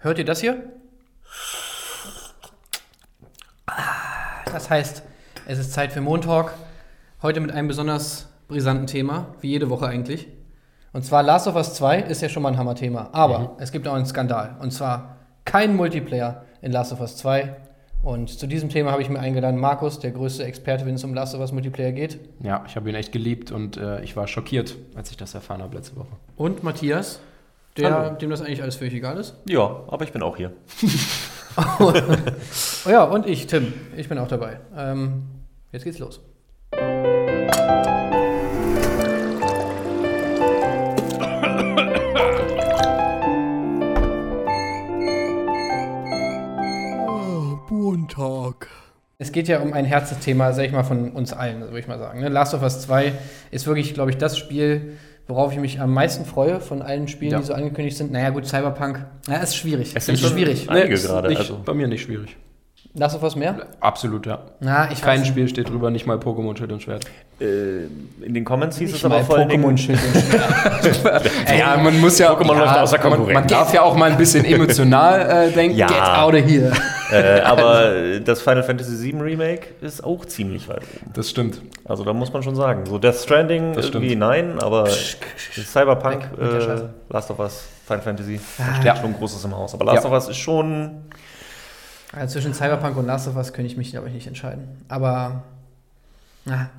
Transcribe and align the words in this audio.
Hört 0.00 0.20
ihr 0.20 0.24
das 0.24 0.40
hier? 0.40 0.62
Das 4.44 4.70
heißt, 4.70 5.02
es 5.46 5.58
ist 5.58 5.72
Zeit 5.72 5.92
für 5.92 6.00
Montalk. 6.00 6.54
Heute 7.20 7.40
mit 7.40 7.50
einem 7.50 7.66
besonders 7.66 8.28
brisanten 8.46 8.86
Thema, 8.86 9.34
wie 9.40 9.48
jede 9.48 9.70
Woche 9.70 9.88
eigentlich. 9.88 10.28
Und 10.92 11.04
zwar 11.04 11.24
Last 11.24 11.48
of 11.48 11.56
Us 11.56 11.74
2 11.74 12.02
ist 12.02 12.22
ja 12.22 12.28
schon 12.28 12.44
mal 12.44 12.50
ein 12.50 12.58
Hammerthema. 12.58 13.08
Aber 13.10 13.38
mhm. 13.40 13.48
es 13.58 13.72
gibt 13.72 13.88
auch 13.88 13.94
einen 13.94 14.06
Skandal. 14.06 14.56
Und 14.60 14.72
zwar 14.72 15.16
kein 15.44 15.74
Multiplayer 15.74 16.44
in 16.62 16.70
Last 16.70 16.92
of 16.92 17.00
Us 17.00 17.16
2. 17.16 17.56
Und 18.00 18.30
zu 18.30 18.46
diesem 18.46 18.68
Thema 18.68 18.92
habe 18.92 19.02
ich 19.02 19.08
mir 19.08 19.18
eingeladen 19.18 19.58
Markus, 19.58 19.98
der 19.98 20.12
größte 20.12 20.44
Experte, 20.44 20.86
wenn 20.86 20.94
es 20.94 21.02
um 21.02 21.12
Last 21.12 21.34
of 21.34 21.40
Us 21.40 21.50
Multiplayer 21.50 21.90
geht. 21.90 22.20
Ja, 22.38 22.62
ich 22.68 22.76
habe 22.76 22.88
ihn 22.88 22.94
echt 22.94 23.10
geliebt 23.10 23.50
und 23.50 23.76
äh, 23.76 24.00
ich 24.02 24.14
war 24.14 24.28
schockiert, 24.28 24.76
als 24.94 25.10
ich 25.10 25.16
das 25.16 25.34
erfahren 25.34 25.60
habe 25.60 25.74
letzte 25.74 25.96
Woche. 25.96 26.12
Und 26.36 26.62
Matthias, 26.62 27.18
der, 27.78 28.10
dem 28.10 28.30
das 28.30 28.40
eigentlich 28.40 28.62
alles 28.62 28.76
völlig 28.76 28.94
egal 28.94 29.16
ist. 29.16 29.36
Ja, 29.48 29.84
aber 29.88 30.04
ich 30.04 30.12
bin 30.12 30.22
auch 30.22 30.36
hier. 30.36 30.52
oh, 31.78 31.92
ja, 32.88 33.04
und 33.04 33.26
ich, 33.26 33.46
Tim. 33.46 33.72
Ich 33.96 34.08
bin 34.08 34.18
auch 34.18 34.28
dabei. 34.28 34.60
Ähm, 34.76 35.22
jetzt 35.72 35.84
geht's 35.84 35.98
los. 35.98 36.20
Montag. 47.70 48.68
Es 49.18 49.32
geht 49.32 49.48
ja 49.48 49.60
um 49.60 49.72
ein 49.72 49.84
Herzensthema, 49.84 50.52
sag 50.52 50.64
ich 50.64 50.72
mal, 50.72 50.84
von 50.84 51.10
uns 51.12 51.32
allen, 51.32 51.60
würde 51.60 51.80
ich 51.80 51.88
mal 51.88 51.98
sagen. 51.98 52.20
Ne? 52.20 52.28
Last 52.28 52.54
of 52.54 52.62
Us 52.62 52.80
2 52.82 53.12
ist 53.50 53.66
wirklich, 53.66 53.94
glaube 53.94 54.10
ich, 54.10 54.18
das 54.18 54.38
Spiel, 54.38 54.96
worauf 55.28 55.52
ich 55.52 55.58
mich 55.58 55.80
am 55.80 55.92
meisten 55.92 56.24
freue 56.24 56.60
von 56.60 56.82
allen 56.82 57.06
Spielen, 57.06 57.32
ja. 57.32 57.38
die 57.38 57.44
so 57.44 57.52
angekündigt 57.52 57.96
sind. 57.96 58.10
Naja, 58.10 58.30
gut, 58.30 58.46
Cyberpunk, 58.46 59.04
ja, 59.28 59.36
ist 59.36 59.56
schwierig. 59.56 59.92
Es 59.94 60.08
ist 60.08 60.26
schwierig. 60.26 60.68
Einige 60.68 60.94
nee, 60.94 61.00
gerade. 61.00 61.36
Also. 61.36 61.60
Bei 61.64 61.74
mir 61.74 61.86
nicht 61.86 62.02
schwierig. 62.02 62.36
Last 62.94 63.16
of 63.16 63.22
Us 63.22 63.36
mehr? 63.36 63.66
Absolut, 63.80 64.26
ja. 64.26 64.40
Na, 64.60 64.90
ich 64.90 65.02
Kein 65.02 65.24
Spiel 65.24 65.48
steht 65.48 65.68
drüber, 65.68 65.90
nicht 65.90 66.06
mal 66.06 66.16
Pokémon 66.16 66.56
Schild 66.56 66.72
und 66.72 66.82
Schwert. 66.82 67.04
Äh, 67.40 67.84
in 68.24 68.34
den 68.34 68.44
Comments 68.44 68.76
hieß 68.76 68.90
nicht 68.92 68.98
es 68.98 69.04
aber 69.04 69.22
vor 69.22 69.38
Pokémon 69.38 69.76
Schild 69.76 70.00
und 70.02 70.94
Schwert. 70.94 71.30
ja, 71.58 71.76
man 71.76 72.00
muss 72.00 72.18
ja. 72.18 72.32
Pokémon 72.32 72.54
ja, 72.54 72.64
läuft 72.64 72.78
außer 72.78 72.98
Konkurrenz. 72.98 73.26
Man, 73.26 73.34
man 73.34 73.46
darf 73.46 73.72
ja 73.74 73.82
auch 73.82 73.94
mal 73.94 74.10
ein 74.10 74.16
bisschen 74.16 74.44
emotional 74.46 75.48
äh, 75.48 75.52
denken. 75.52 75.76
Ja. 75.76 75.86
Get 75.86 76.00
out 76.00 76.34
of 76.34 76.40
here. 76.40 76.72
Äh, 77.12 77.40
aber 77.40 78.20
das 78.20 78.40
Final 78.40 78.62
Fantasy 78.62 79.12
VII 79.12 79.20
Remake 79.20 79.68
ist 79.80 80.02
auch 80.02 80.24
ziemlich 80.24 80.68
weit 80.68 80.82
oben. 80.82 81.12
Das 81.14 81.30
stimmt. 81.30 81.60
Also 81.84 82.04
da 82.04 82.12
muss 82.12 82.32
man 82.32 82.42
schon 82.42 82.56
sagen. 82.56 82.84
So 82.86 82.98
Death 82.98 83.16
Stranding 83.16 83.74
das 83.74 83.86
irgendwie 83.86 84.08
stimmt. 84.08 84.20
nein, 84.20 84.58
aber 84.60 84.88
Cyberpunk, 84.88 86.28
äh, 86.38 86.82
Last 87.10 87.30
of 87.30 87.38
Us, 87.38 87.66
Final 87.86 88.02
Fantasy, 88.02 88.40
ah. 88.58 88.80
steht 88.80 88.98
schon 88.98 89.14
Großes 89.14 89.44
im 89.44 89.56
Haus. 89.56 89.74
Aber 89.74 89.84
Last 89.84 90.04
ja. 90.04 90.10
of 90.10 90.12
Us 90.12 90.28
ist 90.28 90.38
schon 90.38 91.02
also 92.12 92.34
zwischen 92.34 92.54
Cyberpunk 92.54 92.96
und 92.96 93.06
Last 93.06 93.28
of 93.28 93.36
Us 93.36 93.52
könnte 93.52 93.70
ich 93.70 93.76
mich, 93.76 93.90
glaube 93.90 94.08
ich, 94.08 94.14
nicht 94.14 94.26
entscheiden. 94.26 94.68
Aber, 94.88 95.42
na, 96.44 96.70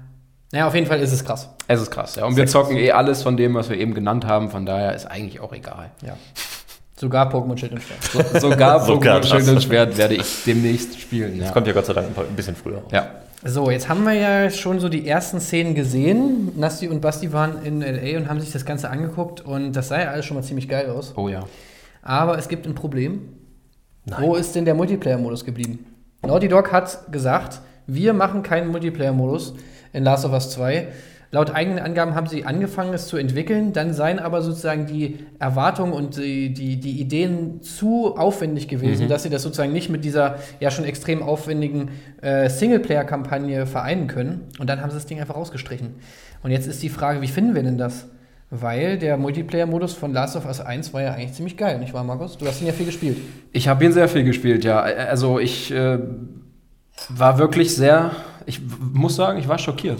naja, 0.51 0.67
auf 0.67 0.73
jeden 0.73 0.87
Fall 0.87 0.99
ist 0.99 1.11
es 1.11 1.23
krass. 1.23 1.49
Es 1.67 1.79
ist 1.79 1.91
krass, 1.91 2.15
ja. 2.15 2.25
Und 2.25 2.35
wir 2.35 2.47
zocken 2.47 2.75
eh 2.77 2.91
alles 2.91 3.21
von 3.21 3.37
dem, 3.37 3.53
was 3.53 3.69
wir 3.69 3.77
eben 3.77 3.93
genannt 3.93 4.25
haben. 4.25 4.49
Von 4.49 4.65
daher 4.65 4.95
ist 4.95 5.05
eigentlich 5.05 5.39
auch 5.39 5.53
egal. 5.53 5.91
Ja. 6.01 6.17
Sogar 6.95 7.31
Pokémon 7.31 7.55
Schild 7.57 7.73
und 7.73 7.81
Schwert. 7.81 8.03
So, 8.33 8.39
sogar 8.39 8.85
Pokémon 8.87 9.23
Schild 9.23 9.47
und 9.47 9.61
Schwert 9.61 9.97
werde 9.97 10.15
ich 10.15 10.43
demnächst 10.45 10.99
spielen. 10.99 11.37
Ja. 11.37 11.43
Das 11.43 11.53
kommt 11.53 11.67
ja 11.67 11.73
Gott 11.73 11.85
sei 11.85 11.93
Dank 11.93 12.07
ein 12.17 12.35
bisschen 12.35 12.55
früher. 12.55 12.81
Ja. 12.91 13.07
So, 13.43 13.69
jetzt 13.69 13.87
haben 13.87 14.03
wir 14.03 14.13
ja 14.13 14.49
schon 14.49 14.79
so 14.79 14.89
die 14.89 15.07
ersten 15.07 15.39
Szenen 15.39 15.75
gesehen. 15.75 16.51
Nasti 16.57 16.89
und 16.89 16.99
Basti 16.99 17.31
waren 17.31 17.63
in 17.63 17.81
LA 17.81 18.17
und 18.17 18.27
haben 18.27 18.41
sich 18.41 18.51
das 18.51 18.65
Ganze 18.65 18.89
angeguckt 18.89 19.39
und 19.39 19.71
das 19.73 19.89
sah 19.89 20.01
ja 20.01 20.09
alles 20.09 20.25
schon 20.25 20.35
mal 20.35 20.43
ziemlich 20.43 20.67
geil 20.67 20.89
aus. 20.89 21.13
Oh 21.15 21.29
ja. 21.29 21.43
Aber 22.01 22.37
es 22.37 22.49
gibt 22.49 22.65
ein 22.65 22.75
Problem. 22.75 23.38
Nein. 24.09 24.21
Wo 24.21 24.35
ist 24.35 24.55
denn 24.55 24.65
der 24.65 24.75
Multiplayer-Modus 24.75 25.45
geblieben? 25.45 25.85
Naughty 26.25 26.47
Dog 26.47 26.71
hat 26.71 27.11
gesagt, 27.11 27.61
wir 27.87 28.13
machen 28.13 28.43
keinen 28.43 28.69
Multiplayer-Modus 28.71 29.55
in 29.93 30.03
Last 30.03 30.25
of 30.25 30.33
Us 30.33 30.51
2. 30.51 30.87
Laut 31.31 31.53
eigenen 31.53 31.77
Angaben 31.77 32.15
haben 32.15 32.25
sie 32.25 32.45
angefangen, 32.45 32.91
es 32.91 33.07
zu 33.07 33.15
entwickeln, 33.15 33.71
dann 33.71 33.93
seien 33.93 34.17
aber 34.17 34.41
sozusagen 34.41 34.87
die 34.87 35.19
Erwartungen 35.37 35.93
und 35.93 36.17
die, 36.17 36.51
die, 36.51 36.79
die 36.79 36.99
Ideen 36.99 37.61
zu 37.61 38.15
aufwendig 38.17 38.67
gewesen, 38.67 39.05
mhm. 39.05 39.09
dass 39.09 39.21
sie 39.23 39.29
das 39.29 39.43
sozusagen 39.43 39.71
nicht 39.71 39.89
mit 39.89 40.03
dieser 40.03 40.37
ja 40.59 40.71
schon 40.71 40.85
extrem 40.85 41.21
aufwendigen 41.21 41.91
äh, 42.21 42.49
Singleplayer-Kampagne 42.49 43.67
vereinen 43.67 44.07
können. 44.07 44.47
Und 44.57 44.71
dann 44.71 44.81
haben 44.81 44.89
sie 44.89 44.97
das 44.97 45.05
Ding 45.05 45.19
einfach 45.19 45.35
rausgestrichen. 45.35 45.93
Und 46.41 46.49
jetzt 46.49 46.65
ist 46.65 46.81
die 46.81 46.89
Frage, 46.89 47.21
wie 47.21 47.27
finden 47.27 47.53
wir 47.53 47.61
denn 47.61 47.77
das? 47.77 48.07
Weil 48.51 48.97
der 48.97 49.15
Multiplayer-Modus 49.17 49.93
von 49.93 50.11
Last 50.11 50.35
of 50.35 50.45
Us 50.45 50.59
1 50.59 50.91
war 50.93 51.03
ja 51.03 51.13
eigentlich 51.13 51.33
ziemlich 51.33 51.55
geil, 51.55 51.77
nicht 51.77 51.93
wahr, 51.93 52.03
Markus? 52.03 52.35
Du 52.35 52.47
hast 52.47 52.61
ihn 52.61 52.67
ja 52.67 52.73
viel 52.73 52.87
gespielt. 52.87 53.17
Ich 53.51 53.67
habe 53.67 53.85
ihn 53.85 53.93
sehr 53.93 54.09
viel 54.09 54.23
gespielt, 54.23 54.65
ja. 54.65 54.79
Also 54.79 55.37
ich 55.37 55.71
äh, 55.71 55.99
war 57.09 57.37
wirklich 57.37 57.75
sehr, 57.75 58.09
ich 58.47 58.59
muss 58.91 59.15
sagen, 59.15 59.37
ich 59.37 59.47
war 59.47 59.59
schockiert. 59.59 59.99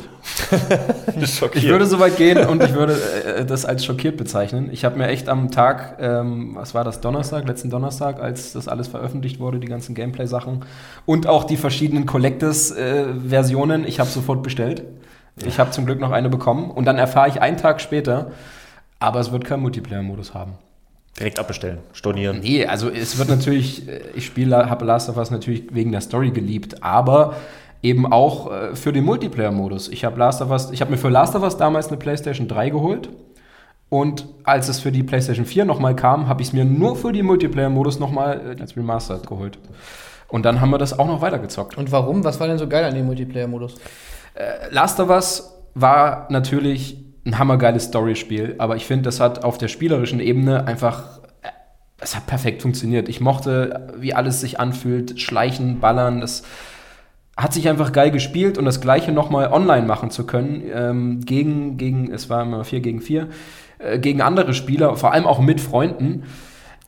schockiert. 1.25 1.63
Ich 1.63 1.69
würde 1.69 1.85
so 1.85 1.99
weit 1.99 2.17
gehen 2.17 2.39
und 2.47 2.63
ich 2.63 2.73
würde 2.73 2.97
äh, 3.37 3.45
das 3.45 3.65
als 3.65 3.85
schockiert 3.85 4.17
bezeichnen. 4.17 4.69
Ich 4.71 4.83
habe 4.83 4.97
mir 4.97 5.09
echt 5.09 5.29
am 5.29 5.51
Tag, 5.51 5.97
ähm, 5.99 6.55
was 6.55 6.73
war 6.73 6.83
das, 6.83 7.01
Donnerstag, 7.01 7.47
letzten 7.47 7.69
Donnerstag, 7.69 8.19
als 8.19 8.53
das 8.53 8.67
alles 8.67 8.87
veröffentlicht 8.87 9.39
wurde, 9.39 9.59
die 9.59 9.67
ganzen 9.67 9.93
Gameplay-Sachen 9.93 10.65
und 11.05 11.27
auch 11.27 11.43
die 11.43 11.57
verschiedenen 11.57 12.07
Collectors-Versionen, 12.07 13.83
äh, 13.83 13.87
ich 13.87 13.99
habe 13.99 14.09
sofort 14.09 14.41
bestellt. 14.41 14.83
Ich 15.45 15.59
habe 15.59 15.71
zum 15.71 15.85
Glück 15.85 15.99
noch 15.99 16.11
eine 16.11 16.29
bekommen 16.29 16.71
und 16.71 16.85
dann 16.85 16.97
erfahre 16.97 17.29
ich 17.29 17.41
einen 17.41 17.57
Tag 17.57 17.81
später, 17.81 18.31
aber 18.99 19.19
es 19.19 19.31
wird 19.31 19.45
keinen 19.45 19.61
Multiplayer-Modus 19.61 20.33
haben. 20.33 20.53
Direkt 21.17 21.39
abbestellen, 21.39 21.79
stornieren. 21.93 22.39
Nee, 22.39 22.65
also 22.65 22.89
es 22.89 23.17
wird 23.17 23.29
natürlich, 23.29 23.87
äh, 23.87 24.01
ich 24.15 24.25
spiele, 24.25 24.69
habe 24.69 24.85
Last 24.85 25.09
of 25.09 25.17
Us 25.17 25.31
natürlich 25.31 25.73
wegen 25.73 25.91
der 25.91 26.01
Story 26.01 26.31
geliebt, 26.31 26.83
aber 26.83 27.35
eben 27.81 28.11
auch 28.11 28.51
äh, 28.51 28.75
für 28.75 28.93
den 28.93 29.05
Multiplayer-Modus. 29.05 29.89
Ich 29.89 30.05
habe 30.05 30.19
Last 30.19 30.41
of 30.41 30.49
Us, 30.49 30.71
ich 30.71 30.81
habe 30.81 30.91
mir 30.91 30.97
für 30.97 31.09
Last 31.09 31.35
of 31.35 31.43
Us 31.43 31.57
damals 31.57 31.87
eine 31.87 31.97
PlayStation 31.97 32.47
3 32.47 32.69
geholt. 32.69 33.09
Und 33.89 34.27
als 34.43 34.69
es 34.69 34.79
für 34.79 34.91
die 34.91 35.01
PlayStation 35.01 35.45
4 35.45 35.65
nochmal 35.65 35.95
kam, 35.95 36.27
habe 36.27 36.43
ich 36.43 36.49
es 36.49 36.53
mir 36.53 36.63
nur 36.63 36.95
für 36.95 37.11
den 37.11 37.25
Multiplayer-Modus 37.25 37.99
nochmal 37.99 38.55
äh, 38.57 38.61
als 38.61 38.77
Remastered 38.77 39.25
geholt. 39.27 39.57
Und 40.27 40.45
dann 40.45 40.61
haben 40.61 40.69
wir 40.69 40.77
das 40.77 40.97
auch 40.97 41.07
noch 41.07 41.21
weitergezockt. 41.21 41.77
Und 41.77 41.91
warum? 41.91 42.23
Was 42.23 42.39
war 42.39 42.47
denn 42.47 42.59
so 42.59 42.67
geil 42.67 42.83
an 42.83 42.93
dem 42.93 43.07
Multiplayer-Modus? 43.07 43.75
Äh, 44.33 44.69
Last 44.71 44.99
of 44.99 45.09
Us 45.09 45.53
war 45.73 46.27
natürlich 46.29 46.97
ein 47.25 47.37
hammergeiles 47.37 47.85
Storyspiel, 47.85 48.55
aber 48.57 48.75
ich 48.75 48.85
finde, 48.85 49.03
das 49.03 49.19
hat 49.19 49.43
auf 49.43 49.57
der 49.57 49.67
spielerischen 49.67 50.19
Ebene 50.19 50.65
einfach 50.67 51.19
äh, 51.41 51.49
es 51.99 52.15
hat 52.15 52.27
perfekt 52.27 52.61
funktioniert. 52.61 53.09
Ich 53.09 53.19
mochte, 53.19 53.93
wie 53.97 54.13
alles 54.13 54.39
sich 54.41 54.59
anfühlt, 54.59 55.19
schleichen, 55.19 55.79
ballern, 55.79 56.21
das 56.21 56.43
hat 57.35 57.53
sich 57.53 57.69
einfach 57.69 57.93
geil 57.93 58.11
gespielt 58.11 58.57
und 58.57 58.65
das 58.65 58.81
gleiche 58.81 59.11
nochmal 59.11 59.51
online 59.51 59.85
machen 59.85 60.11
zu 60.11 60.25
können, 60.25 60.63
ähm, 60.73 61.21
gegen, 61.21 61.77
gegen, 61.77 62.11
es 62.11 62.29
war 62.29 62.43
immer 62.43 62.63
4 62.65 62.81
gegen 62.81 63.01
4, 63.01 63.27
äh, 63.79 63.99
gegen 63.99 64.21
andere 64.21 64.53
Spieler, 64.53 64.95
vor 64.97 65.13
allem 65.13 65.25
auch 65.25 65.39
mit 65.39 65.61
Freunden 65.61 66.23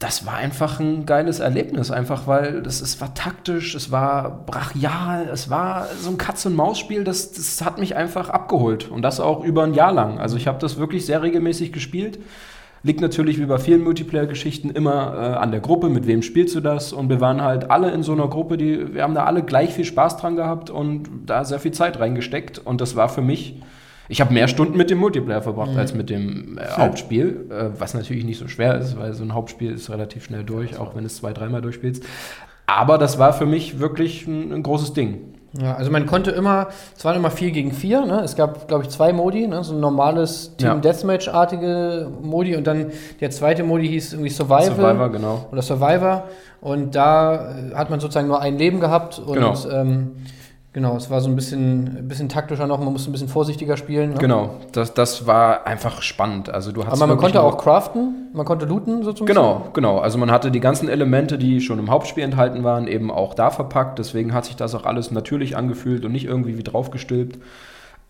das 0.02 0.26
war 0.26 0.34
einfach 0.34 0.80
ein 0.80 1.06
geiles 1.06 1.40
Erlebnis, 1.40 1.92
einfach 1.92 2.26
weil 2.26 2.64
das, 2.64 2.82
es 2.82 3.00
war 3.00 3.14
taktisch, 3.14 3.76
es 3.76 3.92
war 3.92 4.44
brachial, 4.48 5.30
es 5.32 5.52
war 5.52 5.88
so 6.02 6.10
ein 6.10 6.18
Katz-und-Maus-Spiel, 6.18 7.04
das, 7.04 7.34
das 7.34 7.64
hat 7.64 7.78
mich 7.78 7.96
einfach 7.96 8.30
abgeholt 8.30 8.90
und 8.90 9.04
das 9.04 9.20
auch 9.20 9.44
über 9.44 9.64
ein 9.64 9.76
Jahr 9.76 9.94
lang. 9.94 10.20
Also 10.20 10.38
ich 10.38 10.48
habe 10.48 10.58
das 10.58 10.78
wirklich 10.78 11.06
sehr 11.06 11.22
regelmäßig 11.22 11.72
gespielt. 11.72 12.18
Liegt 12.82 13.00
natürlich 13.00 13.40
wie 13.40 13.46
bei 13.46 13.60
vielen 13.60 13.84
Multiplayer-Geschichten 13.84 14.72
immer 14.72 15.14
äh, 15.14 15.38
an 15.38 15.52
der 15.52 15.60
Gruppe, 15.60 15.88
mit 15.88 16.08
wem 16.08 16.24
spielst 16.24 16.56
du 16.56 16.62
das? 16.62 16.94
Und 16.94 17.10
wir 17.10 17.22
waren 17.22 17.44
halt 17.44 17.70
alle 17.70 17.92
in 17.92 18.02
so 18.02 18.14
einer 18.14 18.28
Gruppe, 18.28 18.58
die, 18.58 18.96
wir 18.96 19.04
haben 19.04 19.14
da 19.14 19.26
alle 19.26 19.44
gleich 19.44 19.72
viel 19.72 19.86
Spaß 19.86 20.18
dran 20.18 20.36
gehabt 20.36 20.72
und 20.72 21.08
da 21.28 21.46
sehr 21.46 21.60
viel 21.60 21.74
Zeit 21.74 22.00
reingesteckt. 22.00 22.58
Und 22.58 22.82
das 22.82 22.96
war 22.96 23.08
für 23.08 23.22
mich 23.22 23.62
ich 24.12 24.20
habe 24.20 24.34
mehr 24.34 24.50
Stunden 24.50 24.78
mit 24.78 24.90
dem 24.90 24.98
Multiplayer 24.98 25.42
verbracht 25.42 25.72
mhm. 25.72 25.78
als 25.78 25.94
mit 25.94 26.10
dem 26.10 26.58
äh, 26.58 26.64
Hauptspiel, 26.70 27.50
äh, 27.50 27.80
was 27.80 27.94
natürlich 27.94 28.26
nicht 28.26 28.40
so 28.40 28.50
schwer 28.50 28.78
ist, 28.78 29.00
weil 29.00 29.14
so 29.14 29.24
ein 29.24 29.34
Hauptspiel 29.34 29.72
ist 29.72 29.90
relativ 29.90 30.26
schnell 30.26 30.44
durch, 30.44 30.78
auch 30.78 30.96
wenn 30.96 31.04
du 31.04 31.08
es 31.08 31.16
zwei, 31.16 31.32
dreimal 31.32 31.62
durchspielst. 31.62 32.04
Aber 32.68 32.98
das 32.98 33.20
war 33.20 33.32
für 33.32 33.46
mich 33.46 33.80
wirklich 33.80 34.28
ein, 34.28 34.52
ein 34.52 34.64
großes 34.64 34.92
Ding. 34.92 35.36
Ja, 35.62 35.76
also 35.76 35.92
man 35.92 36.08
konnte 36.08 36.32
immer, 36.32 36.68
es 36.96 37.06
waren 37.06 37.16
immer 37.16 37.32
4 37.32 37.52
gegen 37.52 37.72
4, 37.72 38.06
ne? 38.06 38.22
es 38.22 38.36
gab, 38.36 38.68
glaube 38.68 38.84
ich, 38.84 38.90
zwei 38.90 39.14
Modi, 39.14 39.48
ne? 39.48 39.64
so 39.64 39.74
ein 39.74 39.80
normales 39.80 40.56
Team-Deathmatch-artige 40.58 42.10
Modi 42.22 42.58
und 42.58 42.68
dann 42.68 42.88
der 43.22 43.32
zweite 43.32 43.64
Modi 43.64 43.88
hieß 43.88 44.14
irgendwie 44.14 44.30
Survival. 44.30 44.76
Survivor, 44.76 45.10
genau. 45.10 45.48
Oder 45.52 45.62
Survivor 45.62 46.24
und 46.60 46.96
da 46.96 47.54
hat 47.76 47.90
man 47.90 48.00
sozusagen 48.02 48.28
nur 48.28 48.42
ein 48.42 48.58
Leben 48.58 48.80
gehabt 48.80 49.20
und 49.20 49.34
genau. 49.36 49.56
ähm, 49.70 50.12
Genau, 50.74 50.96
es 50.96 51.10
war 51.10 51.20
so 51.20 51.28
ein 51.28 51.36
bisschen, 51.36 51.98
ein 51.98 52.08
bisschen 52.08 52.30
taktischer 52.30 52.66
noch, 52.66 52.80
man 52.80 52.94
musste 52.94 53.10
ein 53.10 53.12
bisschen 53.12 53.28
vorsichtiger 53.28 53.76
spielen. 53.76 54.12
Ne? 54.12 54.20
Genau, 54.20 54.52
das, 54.72 54.94
das 54.94 55.28
war 55.28 55.68
einfach 55.68 56.02
spannend. 56.02 56.50
Also 56.50 56.72
du 56.72 56.82
Aber 56.84 57.08
man 57.08 57.18
konnte 57.18 57.42
auch 57.42 57.58
craften, 57.58 58.30
man 58.32 58.46
konnte 58.46 58.66
looten 58.66 59.04
sozusagen. 59.04 59.28
Genau, 59.28 59.68
genau. 59.74 60.00
Also 60.00 60.18
man 60.18 60.32
hatte 60.32 60.50
die 60.50 60.62
ganzen 60.62 60.88
Elemente, 60.88 61.38
die 61.38 61.60
schon 61.60 61.78
im 61.78 61.90
Hauptspiel 61.90 62.24
enthalten 62.24 62.64
waren, 62.64 62.88
eben 62.88 63.12
auch 63.12 63.34
da 63.34 63.50
verpackt. 63.50 64.00
Deswegen 64.00 64.34
hat 64.34 64.46
sich 64.46 64.56
das 64.56 64.74
auch 64.74 64.86
alles 64.86 65.12
natürlich 65.12 65.58
angefühlt 65.58 66.06
und 66.06 66.14
nicht 66.14 66.26
irgendwie 66.26 66.58
wie 66.58 66.64
draufgestülpt. 66.64 67.38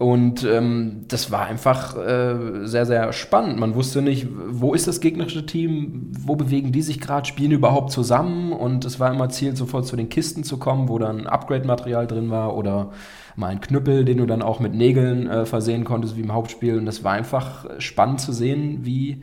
Und 0.01 0.43
ähm, 0.45 1.05
das 1.09 1.29
war 1.29 1.45
einfach 1.45 1.95
äh, 1.95 2.65
sehr, 2.65 2.87
sehr 2.87 3.13
spannend. 3.13 3.59
Man 3.59 3.75
wusste 3.75 4.01
nicht, 4.01 4.25
wo 4.49 4.73
ist 4.73 4.87
das 4.87 4.99
gegnerische 4.99 5.45
Team, 5.45 6.11
wo 6.17 6.35
bewegen 6.35 6.71
die 6.71 6.81
sich 6.81 6.99
gerade, 6.99 7.27
spielen 7.27 7.51
überhaupt 7.51 7.91
zusammen. 7.91 8.51
Und 8.51 8.83
es 8.83 8.99
war 8.99 9.13
immer 9.13 9.29
Ziel, 9.29 9.55
sofort 9.55 9.85
zu 9.85 9.95
den 9.95 10.09
Kisten 10.09 10.43
zu 10.43 10.57
kommen, 10.57 10.89
wo 10.89 10.97
dann 10.97 11.27
Upgrade-Material 11.27 12.07
drin 12.07 12.31
war 12.31 12.57
oder 12.57 12.93
mal 13.35 13.49
ein 13.49 13.61
Knüppel, 13.61 14.03
den 14.03 14.17
du 14.17 14.25
dann 14.25 14.41
auch 14.41 14.59
mit 14.59 14.73
Nägeln 14.73 15.27
äh, 15.27 15.45
versehen 15.45 15.83
konntest, 15.83 16.17
wie 16.17 16.21
im 16.21 16.33
Hauptspiel. 16.33 16.79
Und 16.79 16.87
das 16.87 17.03
war 17.03 17.11
einfach 17.11 17.67
spannend 17.77 18.21
zu 18.21 18.33
sehen, 18.33 18.79
wie, 18.81 19.21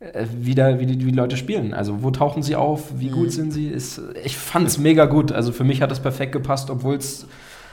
äh, 0.00 0.26
wie, 0.36 0.56
da, 0.56 0.80
wie, 0.80 0.86
die, 0.86 1.06
wie 1.06 1.12
Leute 1.12 1.36
spielen. 1.36 1.72
Also 1.72 2.02
wo 2.02 2.10
tauchen 2.10 2.42
sie 2.42 2.56
auf, 2.56 2.98
wie 2.98 3.10
mhm. 3.10 3.14
gut 3.14 3.30
sind 3.30 3.52
sie. 3.52 3.68
Ist, 3.68 4.02
ich 4.24 4.36
fand 4.36 4.66
es 4.66 4.76
mega 4.76 5.04
gut. 5.04 5.30
Also 5.30 5.52
für 5.52 5.62
mich 5.62 5.82
hat 5.82 5.92
es 5.92 6.00
perfekt 6.00 6.32
gepasst, 6.32 6.68
obwohl 6.68 6.96
es 6.96 7.28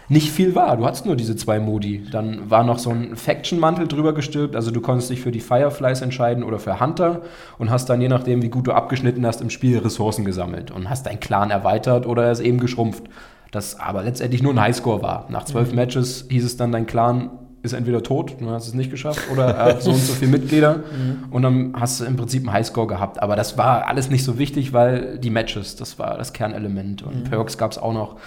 nicht 0.10 0.32
viel 0.32 0.56
war. 0.56 0.76
Du 0.78 0.86
hattest 0.86 1.06
nur 1.06 1.16
diese 1.16 1.36
zwei 1.36 1.60
Modi. 1.60 2.04
Dann 2.12 2.50
war 2.50 2.64
noch 2.64 2.80
so 2.80 2.90
ein 2.90 3.16
Faction-Mantel 3.16 3.88
drüber 3.88 4.14
gestülpt. 4.14 4.56
Also 4.56 4.72
du 4.72 4.82
konntest 4.82 5.10
dich 5.10 5.22
für 5.22 5.32
die 5.32 5.40
Fireflies 5.40 6.02
entscheiden 6.02 6.44
oder 6.44 6.60
für 6.60 6.80
Hunter 6.80 7.22
und 7.58 7.70
hast 7.70 7.90
dann 7.90 8.02
je 8.02 8.10
nachdem, 8.10 8.42
wie 8.42 8.50
gut 8.50 8.68
du 8.68 8.74
abgeschnitten 8.74 9.26
hast, 9.26 9.42
im 9.42 9.50
Spiel 9.50 9.78
Ressourcen 9.78 10.26
gesammelt 10.26 10.72
und 10.72 10.90
hast 10.90 11.06
deinen 11.06 11.20
Clan 11.20 11.52
erweitert 11.52 12.06
oder 12.06 12.26
er 12.26 12.32
ist 12.32 12.42
eben 12.42 12.60
geschrumpft. 12.60 13.04
Das 13.52 13.80
aber 13.80 14.04
letztendlich 14.04 14.42
nur 14.42 14.54
ein 14.54 14.62
Highscore 14.62 15.02
war. 15.02 15.26
Nach 15.30 15.44
zwölf 15.44 15.70
mhm. 15.70 15.76
Matches 15.76 16.26
hieß 16.30 16.46
es 16.46 16.58
dann, 16.58 16.72
dein 16.72 16.86
Clan 16.86 17.32
ist 17.64 17.74
entweder 17.74 18.02
tot, 18.02 18.38
du 18.40 18.50
hast 18.50 18.68
es 18.68 18.74
nicht 18.74 18.90
geschafft, 18.90 19.22
oder 19.32 19.46
er 19.46 19.66
hat 19.66 19.84
so 19.84 19.92
und 19.92 20.00
so 20.00 20.14
viele 20.14 20.32
Mitglieder 20.32 20.78
mhm. 20.78 21.32
und 21.32 21.44
dann 21.44 21.74
hast 21.80 22.02
du 22.02 22.06
im 22.06 22.16
Prinzip 22.16 22.42
einen 22.42 22.54
Highscore 22.54 22.88
gehabt. 22.88 23.22
Aber 23.22 23.36
das 23.36 23.58
war 23.58 23.88
alles 23.88 24.10
nicht 24.10 24.24
so 24.24 24.40
wichtig, 24.40 24.74
weil 24.74 25.20
die 25.20 25.30
Matches, 25.30 25.76
das 25.76 26.00
war 26.00 26.18
das 26.18 26.34
Kernelement 26.34 27.04
und 27.04 27.20
mhm. 27.20 27.24
Perks 27.26 27.58
gab 27.58 27.72
es 27.72 27.78
auch 27.78 27.94
noch. 27.94 28.18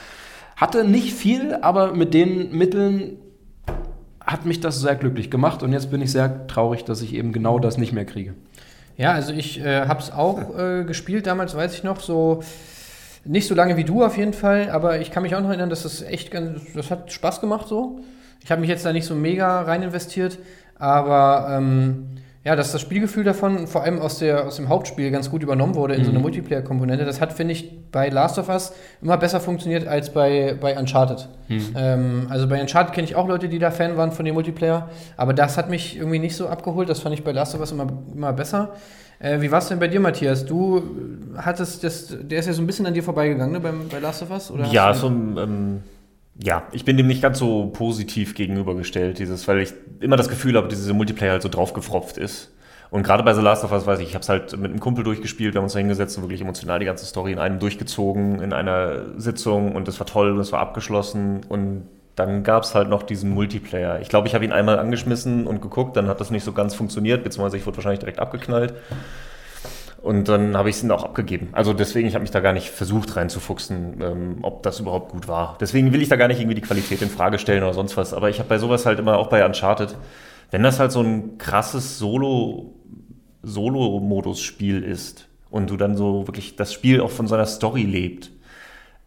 Hatte 0.56 0.85
nicht 0.85 1.15
viel, 1.15 1.55
aber 1.55 1.95
mit 1.95 2.15
den 2.15 2.56
Mitteln 2.56 3.19
hat 4.25 4.47
mich 4.47 4.61
das 4.61 4.81
sehr 4.81 4.95
glücklich 4.95 5.31
gemacht 5.31 5.62
und 5.62 5.73
jetzt 5.73 5.91
bin 5.91 6.01
ich 6.01 6.12
sehr 6.12 6.47
traurig, 6.47 6.85
dass 6.85 7.03
ich 7.03 7.15
eben 7.15 7.33
genau 7.33 7.59
das 7.59 7.77
nicht 7.77 7.93
mehr 7.93 8.05
kriege. 8.05 8.35
Ja, 8.97 9.12
also 9.12 9.33
ich 9.33 9.61
äh, 9.61 9.87
habe 9.87 10.01
es 10.01 10.11
auch 10.11 10.56
äh, 10.56 10.85
gespielt, 10.85 11.27
damals 11.27 11.56
weiß 11.56 11.75
ich 11.75 11.83
noch, 11.83 12.01
so 12.01 12.43
nicht 13.25 13.49
so 13.49 13.55
lange 13.55 13.77
wie 13.77 13.85
du 13.85 14.05
auf 14.05 14.17
jeden 14.17 14.33
Fall, 14.33 14.71
aber 14.71 15.01
ich 15.01 15.11
kann 15.11 15.23
mich 15.23 15.35
auch 15.35 15.41
noch 15.41 15.49
erinnern, 15.49 15.71
dass 15.71 15.83
das 15.83 16.03
echt 16.03 16.31
ganz, 16.31 16.61
das 16.75 16.91
hat 16.91 17.12
Spaß 17.12 17.41
gemacht 17.41 17.69
so. 17.69 18.01
Ich 18.43 18.51
habe 18.51 18.61
mich 18.61 18.69
jetzt 18.71 18.85
da 18.85 18.93
nicht 18.93 19.06
so 19.06 19.15
mega 19.15 19.62
rein 19.62 19.83
investiert, 19.83 20.39
aber 20.79 21.49
ähm, 21.51 22.06
ja, 22.44 22.55
dass 22.56 22.73
das 22.73 22.82
Spielgefühl 22.82 23.25
davon 23.25 23.67
vor 23.67 23.82
allem 23.85 23.99
aus, 23.99 24.19
der, 24.19 24.46
aus 24.46 24.56
dem 24.56 24.69
Hauptspiel 24.69 25.11
ganz 25.11 25.31
gut 25.31 25.43
übernommen 25.43 25.75
wurde 25.75 25.94
in 25.94 26.02
mhm. 26.02 26.05
so 26.05 26.11
eine. 26.11 26.19
Multiplayer-Komponente, 26.19 27.06
das 27.06 27.20
hat, 27.20 27.32
finde 27.32 27.52
ich, 27.52 27.91
bei 27.91 28.11
Last 28.11 28.38
of 28.38 28.50
Us 28.50 28.73
immer 29.00 29.17
besser 29.17 29.41
funktioniert 29.41 29.88
als 29.88 30.12
bei, 30.12 30.56
bei 30.61 30.79
Uncharted. 30.79 31.29
Mhm. 31.49 31.75
Ähm, 31.75 32.26
also 32.29 32.46
bei 32.46 32.61
Uncharted 32.61 32.94
kenne 32.94 33.06
ich 33.06 33.17
auch 33.17 33.26
Leute, 33.26 33.49
die 33.49 33.58
da 33.58 33.70
Fan 33.70 33.96
waren 33.96 34.12
von 34.12 34.26
dem 34.26 34.35
Multiplayer, 34.35 34.91
aber 35.17 35.32
das 35.32 35.56
hat 35.56 35.70
mich 35.70 35.96
irgendwie 35.96 36.19
nicht 36.19 36.37
so 36.37 36.49
abgeholt. 36.49 36.88
Das 36.88 37.00
fand 37.00 37.14
ich 37.14 37.25
bei 37.25 37.32
Last 37.32 37.55
of 37.55 37.61
Us 37.61 37.73
immer, 37.73 37.87
immer 38.14 38.32
besser. 38.35 38.73
Äh, 39.20 39.41
wie 39.41 39.50
war 39.50 39.61
es 39.61 39.69
denn 39.69 39.79
bei 39.79 39.88
dir, 39.88 40.00
Matthias? 40.00 40.44
Du 40.44 40.82
hattest 41.37 41.82
das, 41.82 42.14
der 42.20 42.41
ist 42.41 42.46
ja 42.46 42.52
so 42.52 42.61
ein 42.61 42.67
bisschen 42.67 42.85
an 42.85 42.93
dir 42.93 43.02
vorbeigegangen, 43.02 43.52
ne, 43.52 43.61
beim, 43.61 43.88
bei 43.88 44.00
Last 44.00 44.23
of 44.23 44.31
Us? 44.31 44.50
Oder 44.50 44.67
ja, 44.67 44.93
so 44.93 45.06
ähm, 45.06 45.82
ja, 46.42 46.64
ich 46.72 46.84
bin 46.84 46.96
dem 46.96 47.06
nicht 47.06 47.22
ganz 47.22 47.38
so 47.38 47.66
positiv 47.66 48.34
gegenübergestellt, 48.34 49.19
dieses, 49.19 49.46
weil 49.46 49.60
ich 49.60 49.72
immer 50.00 50.16
das 50.16 50.28
Gefühl 50.28 50.56
habe, 50.56 50.69
dass 50.69 50.78
dieser 50.78 50.94
Multiplayer 50.94 51.32
halt 51.32 51.42
so 51.42 51.48
draufgefropft 51.48 52.19
ist. 52.19 52.52
Und 52.90 53.02
gerade 53.02 53.22
bei 53.22 53.34
The 53.34 53.40
Last 53.40 53.64
of 53.64 53.72
Us 53.72 53.86
weiß 53.86 54.00
ich, 54.00 54.08
ich 54.08 54.14
habe 54.14 54.22
es 54.22 54.28
halt 54.28 54.56
mit 54.56 54.70
einem 54.70 54.81
Kumpel 54.81 55.04
durchgespielt, 55.04 55.54
wir 55.54 55.58
haben 55.58 55.64
uns 55.64 55.72
da 55.72 55.78
hingesetzt 55.78 56.16
und 56.16 56.25
wirklich 56.25 56.40
emotional 56.40 56.78
die 56.78 56.86
ganze 56.86 57.06
Story 57.06 57.32
in 57.32 57.38
einem 57.38 57.58
durchgezogen, 57.58 58.40
in 58.40 58.52
einer 58.52 59.19
Sitzung 59.19 59.75
und 59.75 59.88
das 59.88 59.98
war 59.98 60.06
toll 60.06 60.31
und 60.31 60.38
es 60.38 60.52
war 60.52 60.60
abgeschlossen 60.60 61.40
und 61.48 61.88
dann 62.14 62.44
gab 62.44 62.62
es 62.62 62.75
halt 62.75 62.88
noch 62.88 63.02
diesen 63.02 63.31
Multiplayer. 63.31 64.00
Ich 64.00 64.08
glaube, 64.08 64.28
ich 64.28 64.34
habe 64.34 64.44
ihn 64.44 64.52
einmal 64.52 64.78
angeschmissen 64.78 65.46
und 65.46 65.60
geguckt, 65.60 65.96
dann 65.96 66.06
hat 66.06 66.20
das 66.20 66.31
nicht 66.31 66.44
so 66.44 66.52
ganz 66.52 66.75
funktioniert, 66.75 67.25
beziehungsweise 67.25 67.56
ich 67.56 67.66
wurde 67.66 67.78
wahrscheinlich 67.78 68.00
direkt 68.00 68.20
abgeknallt. 68.20 68.75
Und 70.05 70.29
dann 70.29 70.55
habe 70.55 70.69
ich 70.69 70.77
es 70.77 70.91
auch 70.91 71.03
abgegeben. 71.03 71.49
Also 71.53 71.73
deswegen, 71.73 72.06
ich 72.06 72.15
habe 72.15 72.21
mich 72.21 72.31
da 72.31 72.41
gar 72.41 72.53
nicht 72.53 72.69
versucht 72.69 73.17
reinzufuchsen, 73.17 74.03
ähm, 74.03 74.39
ob 74.43 74.62
das 74.62 74.79
überhaupt 74.79 75.11
gut 75.11 75.29
war. 75.29 75.56
Deswegen 75.62 75.95
will 75.95 76.03
ich 76.03 76.11
da 76.11 76.17
gar 76.17 76.29
nicht 76.29 76.41
irgendwie 76.41 76.56
die 76.56 76.61
Qualität 76.61 77.01
in 77.01 77.09
Frage 77.09 77.39
stellen 77.39 77.62
oder 77.62 77.73
sonst 77.73 77.97
was. 77.97 78.12
Aber 78.12 78.29
ich 78.29 78.39
habe 78.39 78.51
bei 78.51 78.59
sowas 78.59 78.85
halt 78.85 78.99
immer, 78.99 79.17
auch 79.17 79.29
bei 79.29 79.47
Uncharted, 79.47 79.97
wenn 80.51 80.62
das 80.62 80.79
halt 80.79 80.93
so 80.93 81.01
ein 81.01 81.39
krasses 81.39 81.99
Solo, 81.99 82.75
Solo-Modus-Spiel 83.43 84.83
ist 84.83 85.27
und 85.49 85.71
du 85.71 85.79
dann 85.79 85.97
so 85.97 86.27
wirklich 86.27 86.55
das 86.56 86.75
Spiel 86.75 87.01
auch 87.01 87.11
von 87.11 87.27
seiner 87.27 87.47
Story 87.47 87.85
lebt, 87.85 88.31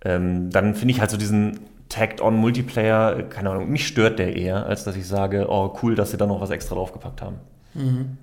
ähm, 0.04 0.50
dann 0.50 0.74
finde 0.74 0.96
ich 0.96 1.00
halt 1.00 1.12
so 1.12 1.18
diesen 1.18 1.60
Tagged-on-Multiplayer, 1.90 3.22
keine 3.30 3.52
Ahnung, 3.52 3.70
mich 3.70 3.86
stört 3.86 4.18
der 4.18 4.36
eher, 4.36 4.66
als 4.66 4.84
dass 4.84 4.96
ich 4.96 5.08
sage, 5.08 5.46
oh 5.48 5.78
cool, 5.84 5.94
dass 5.94 6.10
sie 6.10 6.18
da 6.18 6.26
noch 6.26 6.42
was 6.42 6.50
extra 6.50 6.74
draufgepackt 6.74 7.22
haben. 7.22 7.36
Mhm. 7.76 8.18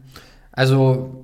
Also 0.51 1.24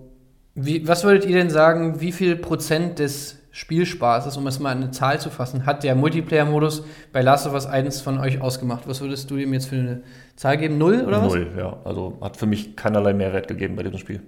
wie, 0.55 0.87
was 0.87 1.05
würdet 1.05 1.25
ihr 1.25 1.37
denn 1.37 1.51
sagen, 1.51 2.01
wie 2.01 2.13
viel 2.13 2.37
Prozent 2.37 2.99
des 2.99 3.39
Spielspaßes, 3.53 4.37
um 4.37 4.47
es 4.47 4.61
mal 4.61 4.73
in 4.73 4.83
eine 4.83 4.91
Zahl 4.93 5.21
zu 5.21 5.31
fassen, 5.31 5.67
hat 5.67 5.83
der 5.83 5.95
Multiplayer-Modus 5.97 6.85
bei 7.13 7.21
Last 7.21 7.47
of 7.47 7.55
Us 7.55 7.67
1 7.67 8.01
von 8.01 8.19
euch 8.19 8.41
ausgemacht? 8.41 8.87
Was 8.87 9.01
würdest 9.01 9.31
du 9.31 9.37
ihm 9.37 9.53
jetzt 9.53 9.67
für 9.67 9.77
eine 9.77 10.03
Zahl 10.37 10.57
geben? 10.57 10.79
Null 10.79 11.05
oder 11.07 11.23
was? 11.23 11.33
Null, 11.33 11.53
ja. 11.57 11.77
Also 11.85 12.19
hat 12.21 12.37
für 12.37 12.47
mich 12.47 12.77
keinerlei 12.77 13.13
Mehrwert 13.13 13.49
gegeben 13.49 13.77
bei 13.77 13.83
diesem 13.83 13.99
Spiel. 13.99 14.23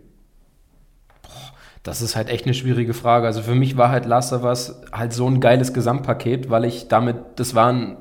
Das 1.85 2.03
ist 2.03 2.15
halt 2.15 2.29
echt 2.29 2.47
eine 2.47 2.55
schwierige 2.55 2.95
Frage. 2.95 3.27
Also 3.27 3.43
für 3.43 3.55
mich 3.55 3.77
war 3.77 3.91
halt 3.91 4.07
Last 4.07 4.33
of 4.33 4.45
Us 4.45 4.81
halt 4.93 5.13
so 5.13 5.29
ein 5.29 5.41
geiles 5.41 5.73
Gesamtpaket, 5.73 6.51
weil 6.51 6.65
ich 6.65 6.89
damit, 6.89 7.17
das 7.37 7.55
war 7.55 7.73
ein 7.73 7.97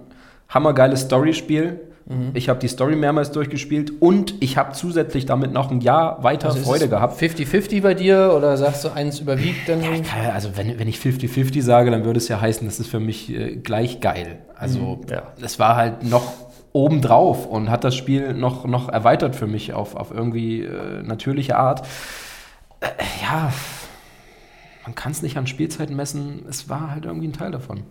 hammergeiles 0.50 1.02
Storyspiel 1.02 1.80
Mhm. 2.06 2.32
Ich 2.34 2.50
habe 2.50 2.60
die 2.60 2.68
Story 2.68 2.96
mehrmals 2.96 3.32
durchgespielt 3.32 4.02
und 4.02 4.36
ich 4.40 4.58
habe 4.58 4.74
zusätzlich 4.74 5.26
damit 5.26 5.54
noch 5.54 5.72
ein 5.72 5.82
Jahr 5.82 6.24
weiter 6.24 6.50
also 6.50 6.60
Freude 6.60 6.90
gehabt. 6.90 7.22
50-50 7.22 7.82
bei 7.82 7.94
dir 7.94 8.34
oder 8.36 8.58
sagst 8.58 8.84
du, 8.84 8.90
eins 8.90 9.20
überwiegt 9.20 9.70
dann? 9.70 9.82
Ja, 9.82 10.32
also 10.34 10.56
wenn, 10.56 10.80
wenn 10.80 10.88
ich 10.88 10.98
50-50 10.98 11.62
sage, 11.62 11.92
dann 11.92 12.06
würde 12.06 12.18
es 12.18 12.28
ja 12.28 12.42
heißen, 12.42 12.68
das 12.68 12.80
ist 12.80 12.88
für 12.88 13.00
mich 13.00 13.30
äh, 13.32 13.56
gleich 13.58 14.00
geil. 14.00 14.40
Also 14.56 14.80
mhm. 14.80 15.06
ja. 15.10 15.24
es 15.42 15.60
war 15.60 15.76
halt 15.76 16.04
noch 16.04 16.34
obendrauf 16.74 17.48
und 17.48 17.70
hat 17.70 17.84
das 17.84 17.96
Spiel 17.96 18.34
noch, 18.34 18.66
noch 18.66 18.90
erweitert 18.90 19.36
für 19.36 19.48
mich 19.48 19.74
auf, 19.74 19.96
auf 19.96 20.12
irgendwie 20.12 20.64
äh, 20.64 21.04
natürliche 21.04 21.58
Art. 21.58 21.86
Äh, 22.80 22.88
ja, 23.22 23.52
man 24.86 24.96
kann 24.96 25.12
es 25.12 25.22
nicht 25.22 25.38
an 25.38 25.48
Spielzeiten 25.48 25.96
messen. 25.96 26.46
Es 26.50 26.70
war 26.70 26.92
halt 26.92 27.06
irgendwie 27.06 27.28
ein 27.28 27.34
Teil 27.34 27.52
davon. 27.52 27.84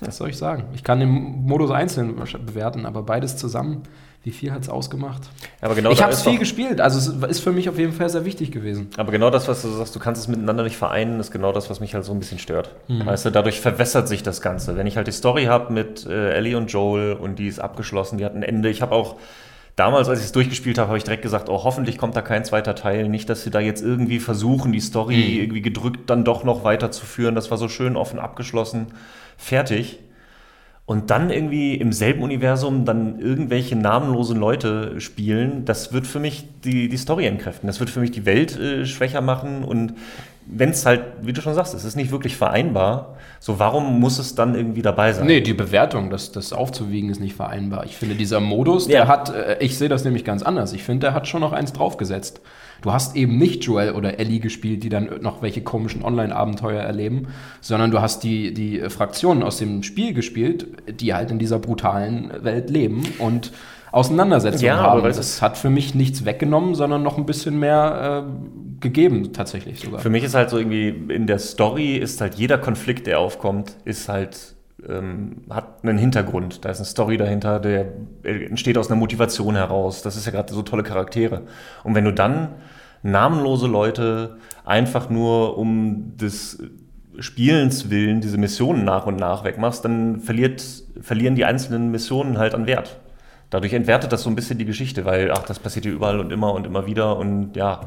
Was 0.00 0.16
soll 0.16 0.30
ich 0.30 0.36
sagen? 0.36 0.64
Ich 0.74 0.82
kann 0.82 1.00
den 1.00 1.08
Modus 1.46 1.70
einzeln 1.70 2.16
bewerten, 2.44 2.84
aber 2.86 3.02
beides 3.02 3.36
zusammen, 3.36 3.82
wie 4.24 4.30
viel 4.30 4.52
hat 4.52 4.62
es 4.62 4.70
ausgemacht? 4.70 5.22
Aber 5.60 5.74
genau 5.74 5.90
ich 5.90 6.02
habe 6.02 6.12
es 6.12 6.22
viel 6.22 6.38
gespielt, 6.38 6.80
also 6.80 6.98
es 6.98 7.30
ist 7.30 7.40
für 7.40 7.52
mich 7.52 7.68
auf 7.68 7.78
jeden 7.78 7.92
Fall 7.92 8.08
sehr 8.08 8.24
wichtig 8.24 8.50
gewesen. 8.50 8.88
Aber 8.96 9.12
genau 9.12 9.28
das, 9.28 9.48
was 9.48 9.60
du 9.60 9.68
sagst, 9.68 9.94
du 9.94 10.00
kannst 10.00 10.22
es 10.22 10.28
miteinander 10.28 10.62
nicht 10.62 10.76
vereinen, 10.76 11.20
ist 11.20 11.30
genau 11.30 11.52
das, 11.52 11.68
was 11.68 11.78
mich 11.80 11.94
halt 11.94 12.04
so 12.04 12.12
ein 12.12 12.18
bisschen 12.18 12.38
stört. 12.38 12.74
Mhm. 12.88 13.04
Weißt 13.04 13.26
du, 13.26 13.30
dadurch 13.30 13.60
verwässert 13.60 14.08
sich 14.08 14.22
das 14.22 14.40
Ganze. 14.40 14.76
Wenn 14.78 14.86
ich 14.86 14.96
halt 14.96 15.06
die 15.06 15.12
Story 15.12 15.44
habe 15.44 15.72
mit 15.74 16.06
äh, 16.06 16.32
Ellie 16.32 16.56
und 16.56 16.72
Joel 16.72 17.12
und 17.12 17.38
die 17.38 17.48
ist 17.48 17.58
abgeschlossen, 17.58 18.16
die 18.16 18.24
hat 18.24 18.34
ein 18.34 18.42
Ende. 18.42 18.70
Ich 18.70 18.80
habe 18.80 18.94
auch 18.94 19.16
damals, 19.76 20.08
als 20.08 20.20
ich 20.20 20.26
es 20.26 20.32
durchgespielt 20.32 20.78
habe, 20.78 20.88
habe 20.88 20.96
ich 20.96 21.04
direkt 21.04 21.22
gesagt, 21.22 21.50
oh, 21.50 21.62
hoffentlich 21.62 21.98
kommt 21.98 22.16
da 22.16 22.22
kein 22.22 22.46
zweiter 22.46 22.74
Teil. 22.74 23.10
Nicht, 23.10 23.28
dass 23.28 23.42
sie 23.42 23.50
da 23.50 23.60
jetzt 23.60 23.82
irgendwie 23.82 24.20
versuchen, 24.20 24.72
die 24.72 24.80
Story 24.80 25.16
mhm. 25.16 25.42
irgendwie 25.42 25.62
gedrückt 25.62 26.08
dann 26.08 26.24
doch 26.24 26.44
noch 26.44 26.64
weiterzuführen. 26.64 27.34
Das 27.34 27.50
war 27.50 27.58
so 27.58 27.68
schön 27.68 27.94
offen 27.94 28.18
abgeschlossen 28.18 28.86
fertig. 29.36 30.00
Und 30.86 31.10
dann 31.10 31.30
irgendwie 31.30 31.76
im 31.76 31.92
selben 31.92 32.22
Universum 32.22 32.84
dann 32.84 33.18
irgendwelche 33.18 33.74
namenlosen 33.74 34.38
Leute 34.38 35.00
spielen, 35.00 35.64
das 35.64 35.94
wird 35.94 36.06
für 36.06 36.20
mich 36.20 36.46
die, 36.62 36.90
die 36.90 36.96
Story 36.98 37.26
entkräften. 37.26 37.66
Das 37.66 37.80
wird 37.80 37.88
für 37.88 38.00
mich 38.00 38.10
die 38.10 38.26
Welt 38.26 38.58
äh, 38.58 38.84
schwächer 38.84 39.22
machen. 39.22 39.64
Und 39.64 39.94
wenn 40.46 40.70
es 40.70 40.84
halt, 40.84 41.02
wie 41.22 41.32
du 41.32 41.40
schon 41.40 41.54
sagst, 41.54 41.74
es 41.74 41.84
ist 41.84 41.96
nicht 41.96 42.10
wirklich 42.10 42.36
vereinbar, 42.36 43.16
so 43.40 43.58
warum 43.58 43.98
muss 43.98 44.18
es 44.18 44.34
dann 44.34 44.54
irgendwie 44.54 44.82
dabei 44.82 45.12
sein? 45.12 45.26
Nee, 45.26 45.40
die 45.40 45.54
Bewertung, 45.54 46.10
das, 46.10 46.32
das 46.32 46.52
aufzuwiegen, 46.52 47.10
ist 47.10 47.20
nicht 47.20 47.34
vereinbar. 47.34 47.84
Ich 47.84 47.96
finde, 47.96 48.14
dieser 48.14 48.40
Modus, 48.40 48.86
der 48.86 49.00
ja. 49.00 49.08
hat, 49.08 49.34
äh, 49.34 49.56
ich 49.60 49.78
sehe 49.78 49.88
das 49.88 50.04
nämlich 50.04 50.24
ganz 50.24 50.42
anders. 50.42 50.72
Ich 50.72 50.82
finde, 50.82 51.06
der 51.06 51.14
hat 51.14 51.28
schon 51.28 51.40
noch 51.40 51.52
eins 51.52 51.72
draufgesetzt. 51.72 52.40
Du 52.82 52.92
hast 52.92 53.16
eben 53.16 53.38
nicht 53.38 53.64
Joel 53.64 53.92
oder 53.92 54.18
Ellie 54.18 54.40
gespielt, 54.40 54.82
die 54.82 54.90
dann 54.90 55.08
noch 55.22 55.40
welche 55.40 55.62
komischen 55.62 56.04
Online-Abenteuer 56.04 56.82
erleben, 56.82 57.28
sondern 57.62 57.90
du 57.90 58.02
hast 58.02 58.22
die, 58.22 58.52
die 58.52 58.80
Fraktionen 58.90 59.42
aus 59.42 59.56
dem 59.56 59.82
Spiel 59.82 60.12
gespielt, 60.12 60.66
die 61.00 61.14
halt 61.14 61.30
in 61.30 61.38
dieser 61.38 61.58
brutalen 61.58 62.30
Welt 62.44 62.68
leben 62.68 63.02
und 63.18 63.52
Auseinandersetzungen 63.94 64.66
ja, 64.66 64.76
haben. 64.78 65.02
Das 65.02 65.40
hat 65.40 65.56
für 65.56 65.70
mich 65.70 65.94
nichts 65.94 66.24
weggenommen, 66.24 66.74
sondern 66.74 67.02
noch 67.02 67.16
ein 67.16 67.26
bisschen 67.26 67.58
mehr 67.58 68.24
äh, 68.26 68.80
gegeben, 68.80 69.32
tatsächlich 69.32 69.80
sogar. 69.80 70.00
Für 70.00 70.10
mich 70.10 70.24
ist 70.24 70.34
halt 70.34 70.50
so 70.50 70.58
irgendwie, 70.58 70.88
in 70.88 71.26
der 71.26 71.38
Story 71.38 71.96
ist 71.96 72.20
halt 72.20 72.34
jeder 72.34 72.58
Konflikt, 72.58 73.06
der 73.06 73.20
aufkommt, 73.20 73.76
ist 73.84 74.08
halt 74.08 74.54
ähm, 74.88 75.42
hat 75.50 75.82
einen 75.82 75.98
Hintergrund. 75.98 76.64
Da 76.64 76.70
ist 76.70 76.78
eine 76.78 76.86
Story 76.86 77.16
dahinter, 77.16 77.60
der 77.60 77.86
entsteht 78.22 78.76
aus 78.78 78.90
einer 78.90 78.98
Motivation 78.98 79.54
heraus. 79.54 80.02
Das 80.02 80.16
ist 80.16 80.26
ja 80.26 80.32
gerade 80.32 80.52
so 80.52 80.62
tolle 80.62 80.82
Charaktere. 80.82 81.42
Und 81.84 81.94
wenn 81.94 82.04
du 82.04 82.12
dann 82.12 82.50
namenlose 83.02 83.66
Leute 83.66 84.38
einfach 84.64 85.10
nur 85.10 85.56
um 85.58 86.16
des 86.16 86.58
Spielens 87.18 87.90
willen 87.90 88.20
diese 88.20 88.38
Missionen 88.38 88.84
nach 88.84 89.06
und 89.06 89.16
nach 89.16 89.44
wegmachst, 89.44 89.84
dann 89.84 90.20
verliert, 90.20 90.64
verlieren 91.00 91.36
die 91.36 91.44
einzelnen 91.44 91.90
Missionen 91.90 92.38
halt 92.38 92.54
an 92.54 92.66
Wert. 92.66 92.98
Dadurch 93.54 93.72
entwertet 93.72 94.10
das 94.10 94.24
so 94.24 94.30
ein 94.30 94.34
bisschen 94.34 94.58
die 94.58 94.64
Geschichte, 94.64 95.04
weil, 95.04 95.30
ach, 95.30 95.44
das 95.44 95.60
passiert 95.60 95.84
hier 95.84 95.94
überall 95.94 96.18
und 96.18 96.32
immer 96.32 96.52
und 96.54 96.66
immer 96.66 96.86
wieder 96.86 97.16
und 97.16 97.54
ja. 97.54 97.82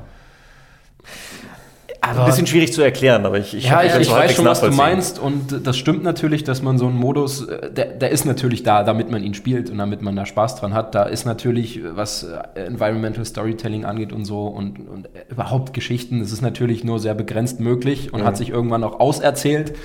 Aber 2.00 2.22
ein 2.22 2.26
bisschen 2.28 2.48
schwierig 2.48 2.72
zu 2.72 2.82
erklären, 2.82 3.26
aber 3.26 3.38
ich, 3.38 3.54
ich, 3.54 3.66
ja, 3.66 3.84
ich, 3.84 3.94
ich 4.00 4.10
weiß 4.10 4.34
schon, 4.34 4.46
was 4.46 4.62
du 4.62 4.72
meinst 4.72 5.20
und 5.20 5.68
das 5.68 5.76
stimmt 5.76 6.04
natürlich, 6.04 6.46
dass 6.46 6.62
man 6.62 6.78
so 6.78 6.88
einen 6.88 6.96
Modus, 6.96 7.46
äh, 7.50 7.70
der, 7.70 7.88
der 7.88 8.12
ist 8.12 8.24
natürlich 8.24 8.64
da, 8.64 8.84
damit 8.84 9.12
man 9.12 9.22
ihn 9.22 9.34
spielt 9.34 9.70
und 9.70 9.78
damit 9.78 10.02
man 10.02 10.16
da 10.16 10.26
Spaß 10.26 10.56
dran 10.56 10.74
hat. 10.74 10.96
Da 10.96 11.04
ist 11.04 11.26
natürlich, 11.26 11.82
was 11.84 12.24
äh, 12.24 12.62
Environmental 12.62 13.26
Storytelling 13.26 13.84
angeht 13.84 14.14
und 14.14 14.24
so 14.24 14.48
und, 14.48 14.80
und 14.88 15.08
äh, 15.08 15.26
überhaupt 15.30 15.74
Geschichten, 15.74 16.22
das 16.22 16.32
ist 16.32 16.42
natürlich 16.42 16.86
nur 16.86 17.00
sehr 17.00 17.14
begrenzt 17.14 17.60
möglich 17.60 18.14
und 18.14 18.22
Mhm. 18.22 18.26
hat 18.26 18.38
sich 18.38 18.52
irgendwann 18.52 18.86
auch 18.86 19.02
auserzählt. 19.02 19.76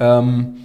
Ähm, 0.00 0.56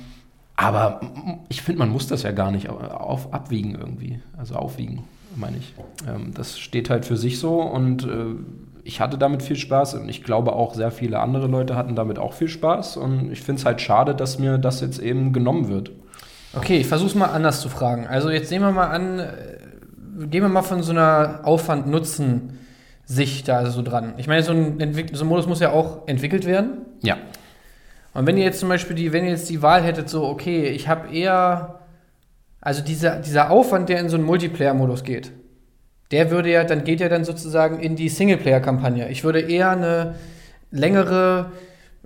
aber 0.58 1.00
ich 1.48 1.62
finde, 1.62 1.80
man 1.80 1.90
muss 1.90 2.08
das 2.08 2.24
ja 2.24 2.32
gar 2.32 2.52
nicht 2.52 2.68
auf, 2.70 3.34
abwiegen 3.34 3.76
irgendwie, 3.76 4.20
also 4.38 4.56
aufwiegen, 4.56 5.04
meine 5.36 5.58
ich. 5.58 5.74
Ähm, 6.08 6.34
das 6.34 6.60
steht 6.60 6.90
halt 6.90 7.06
für 7.06 7.16
sich 7.16 7.40
so 7.40 7.62
und 7.62 8.04
äh, 8.04 8.36
ich 8.84 9.00
hatte 9.02 9.18
damit 9.18 9.44
viel 9.44 9.56
Spaß 9.58 9.96
und 9.96 10.10
ich 10.10 10.24
glaube 10.24 10.54
auch 10.54 10.74
sehr 10.74 10.92
viele 10.92 11.20
andere 11.20 11.48
Leute 11.48 11.76
hatten 11.76 11.96
damit 11.96 12.20
auch 12.20 12.34
viel 12.34 12.48
Spaß 12.50 12.98
und 12.98 13.32
ich 13.32 13.42
finde 13.42 13.60
es 13.60 13.66
halt 13.66 13.82
schade, 13.82 14.16
dass 14.16 14.40
mir 14.40 14.58
das 14.58 14.82
jetzt 14.82 15.00
eben 15.00 15.34
genommen 15.34 15.68
wird. 15.70 15.92
Okay, 16.56 16.78
ich 16.78 16.88
versuche 16.88 17.10
es 17.10 17.16
mal 17.16 17.26
anders 17.28 17.62
zu 17.62 17.70
fragen. 17.70 18.08
Also 18.08 18.30
jetzt 18.30 18.50
nehmen 18.50 18.66
wir 18.66 18.72
mal 18.72 18.88
an, 18.88 19.20
äh, 19.20 19.28
gehen 20.28 20.42
wir 20.42 20.50
mal 20.50 20.62
von 20.64 20.82
so 20.82 20.92
einer 20.92 21.42
Aufwand-Nutzen-Sicht 21.44 23.48
da 23.48 23.70
so 23.70 23.82
dran. 23.82 24.14
Ich 24.18 24.28
meine, 24.28 24.44
so 24.44 24.54
ein, 24.54 24.80
Entwick- 24.80 25.16
so 25.16 25.26
ein 25.26 25.28
Modus 25.28 25.48
muss 25.48 25.60
ja 25.60 25.72
auch 25.72 26.08
entwickelt 26.08 26.46
werden. 26.46 26.70
Ja. 27.04 27.18
Und 28.18 28.26
wenn 28.26 28.36
ihr 28.36 28.46
jetzt 28.46 28.60
zum 28.60 28.70
Beispiel 28.70 28.96
die, 28.96 29.14
wenn 29.14 29.26
ihr 29.26 29.30
jetzt 29.30 29.48
die 29.48 29.62
Wahl 29.62 29.84
hättet, 29.84 30.10
so, 30.10 30.24
okay, 30.24 30.70
ich 30.70 30.88
habe 30.88 31.16
eher, 31.16 31.82
also 32.60 32.82
dieser, 32.82 33.18
dieser 33.18 33.52
Aufwand, 33.52 33.90
der 33.90 34.00
in 34.00 34.10
so 34.10 34.16
einen 34.16 34.26
Multiplayer-Modus 34.26 35.04
geht, 35.04 35.32
der 36.10 36.32
würde 36.32 36.52
ja, 36.52 36.64
dann 36.64 36.84
geht 36.84 37.00
ja 37.00 37.10
dann 37.10 37.26
sozusagen 37.26 37.80
in 37.80 37.96
die 37.96 38.10
Singleplayer-Kampagne. 38.10 39.08
Ich 39.10 39.24
würde 39.24 39.42
eher 39.42 39.70
eine 39.70 40.16
längere, 40.72 41.52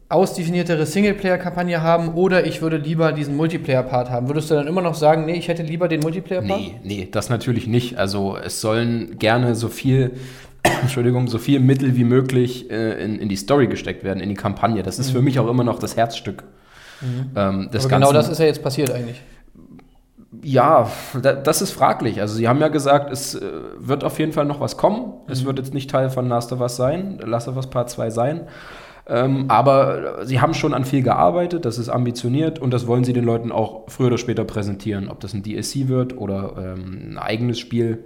ausdefiniertere 0.10 0.86
Singleplayer-Kampagne 0.86 1.82
haben 1.82 2.14
oder 2.16 2.46
ich 2.46 2.62
würde 2.62 2.76
lieber 2.76 3.14
diesen 3.14 3.38
Multiplayer-Part 3.38 4.10
haben. 4.10 4.28
Würdest 4.28 4.52
du 4.52 4.56
dann 4.56 4.68
immer 4.68 4.82
noch 4.82 4.96
sagen, 4.96 5.26
nee, 5.26 5.36
ich 5.36 5.48
hätte 5.48 5.64
lieber 5.64 5.88
den 5.88 6.02
Multiplayer-Part? 6.02 6.60
Nee, 6.60 6.76
nee, 6.84 7.08
das 7.10 7.30
natürlich 7.30 7.68
nicht. 7.68 7.98
Also 7.98 8.36
es 8.36 8.60
sollen 8.60 9.18
gerne 9.18 9.56
so 9.56 9.70
viel, 9.70 10.16
Entschuldigung, 10.64 11.28
so 11.28 11.38
viel 11.38 11.60
Mittel 11.60 11.96
wie 11.96 12.04
möglich 12.04 12.70
äh, 12.70 13.04
in, 13.04 13.20
in 13.20 13.30
die 13.30 13.36
Story 13.36 13.68
gesteckt 13.68 14.04
werden, 14.04 14.20
in 14.20 14.30
die 14.30 14.36
Kampagne. 14.36 14.84
Das 14.84 15.00
ist 15.00 15.12
für 15.12 15.22
mich 15.22 15.40
auch 15.40 15.48
immer 15.48 15.64
noch 15.64 15.80
das 15.80 15.96
Herzstück. 15.96 16.44
Ähm, 17.36 17.70
des 17.72 17.88
genau 17.88 18.12
Ganzen. 18.12 18.14
das 18.14 18.30
ist 18.30 18.40
ja 18.40 18.46
jetzt 18.46 18.62
passiert 18.62 18.92
eigentlich. 18.92 19.22
Ja, 20.44 20.90
da, 21.22 21.34
das 21.34 21.62
ist 21.62 21.72
fraglich. 21.72 22.22
Also 22.22 22.36
sie 22.36 22.48
haben 22.48 22.60
ja 22.60 22.70
gesagt, 22.70 23.12
es 23.12 23.36
äh, 23.36 23.42
wird 23.78 24.04
auf 24.04 24.18
jeden 24.20 24.32
Fall 24.32 24.46
noch 24.46 24.60
was 24.60 24.78
kommen. 24.78 25.14
Es 25.28 25.46
wird 25.46 25.58
jetzt 25.58 25.74
nicht 25.74 25.90
Teil 25.90 26.10
von 26.10 26.28
Last 26.30 26.52
of 26.54 26.62
Us 26.62 26.76
sein, 26.76 27.20
Last 27.24 27.48
of 27.48 27.56
Us 27.58 27.68
Part 27.68 27.90
2 27.90 28.10
sein. 28.12 28.42
Ähm, 29.08 29.46
aber 29.50 30.26
sie 30.26 30.40
haben 30.40 30.54
schon 30.54 30.74
an 30.74 30.86
viel 30.86 31.02
gearbeitet, 31.02 31.66
das 31.66 31.80
ist 31.80 31.90
ambitioniert 31.90 32.60
und 32.60 32.72
das 32.72 32.88
wollen 32.88 33.04
sie 33.04 33.14
den 33.14 33.26
Leuten 33.26 33.52
auch 33.52 33.90
früher 33.90 34.08
oder 34.08 34.18
später 34.18 34.46
präsentieren. 34.46 35.10
Ob 35.10 35.20
das 35.20 35.34
ein 35.34 35.44
DLC 35.44 35.88
wird 35.88 36.18
oder 36.18 36.54
ähm, 36.58 37.14
ein 37.14 37.18
eigenes 37.18 37.60
Spiel, 37.60 38.04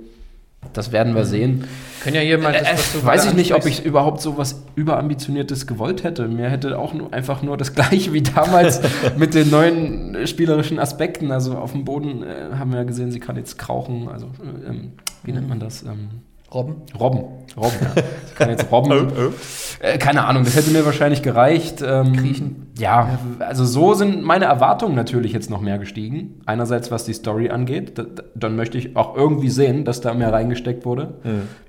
das 0.73 0.91
werden 0.91 1.15
wir 1.15 1.25
sehen. 1.25 1.65
Können 2.03 2.15
ja 2.15 2.21
hier 2.21 2.37
mal 2.37 2.53
das, 2.53 2.61
Äh, 2.61 2.73
was 2.73 2.93
du 2.93 3.05
weiß 3.05 3.25
ich 3.27 3.33
nicht, 3.33 3.53
ob 3.53 3.65
ich 3.65 3.85
überhaupt 3.85 4.21
so 4.21 4.37
was 4.37 4.63
überambitioniertes 4.75 5.67
gewollt 5.67 6.03
hätte. 6.03 6.27
Mir 6.27 6.49
hätte 6.49 6.77
auch 6.77 6.93
nur, 6.93 7.13
einfach 7.13 7.41
nur 7.41 7.57
das 7.57 7.73
gleiche 7.75 8.13
wie 8.13 8.21
damals 8.21 8.81
mit 9.17 9.33
den 9.33 9.49
neuen 9.49 10.15
äh, 10.15 10.27
spielerischen 10.27 10.79
Aspekten. 10.79 11.31
Also 11.31 11.57
auf 11.57 11.71
dem 11.71 11.85
Boden 11.85 12.23
äh, 12.23 12.57
haben 12.57 12.71
wir 12.71 12.79
ja 12.79 12.83
gesehen, 12.85 13.11
sie 13.11 13.19
kann 13.19 13.37
jetzt 13.37 13.57
krauchen. 13.57 14.07
Also, 14.07 14.27
äh, 14.27 14.69
ähm, 14.69 14.91
wie 15.23 15.31
nennt 15.31 15.49
man 15.49 15.59
das? 15.59 15.83
Ähm, 15.83 16.09
Robben. 16.53 16.75
Robben. 16.97 17.23
Robben, 17.57 17.77
ja. 17.81 18.03
Sie 18.27 18.35
kann 18.35 18.49
jetzt 18.49 18.65
Robben. 18.71 19.33
Äh, 19.79 19.97
keine 19.97 20.25
Ahnung, 20.25 20.43
das 20.45 20.55
hätte 20.55 20.71
mir 20.71 20.85
wahrscheinlich 20.85 21.21
gereicht. 21.21 21.83
Ähm, 21.85 22.15
Kriechen. 22.15 22.64
Ja, 22.77 23.19
also 23.39 23.63
so 23.63 23.93
sind 23.93 24.21
meine 24.23 24.45
Erwartungen 24.45 24.95
natürlich 24.95 25.31
jetzt 25.31 25.49
noch 25.49 25.61
mehr 25.61 25.77
gestiegen. 25.77 26.41
Einerseits, 26.45 26.91
was 26.91 27.05
die 27.05 27.13
Story 27.13 27.49
angeht. 27.49 27.97
Da, 27.97 28.03
da- 28.03 28.23
dann 28.35 28.55
möchte 28.57 28.77
ich 28.77 28.97
auch 28.97 29.15
irgendwie 29.15 29.49
sehen, 29.49 29.85
dass 29.85 30.01
da 30.01 30.13
mehr 30.13 30.33
reingesteckt 30.33 30.85
wurde. 30.85 31.13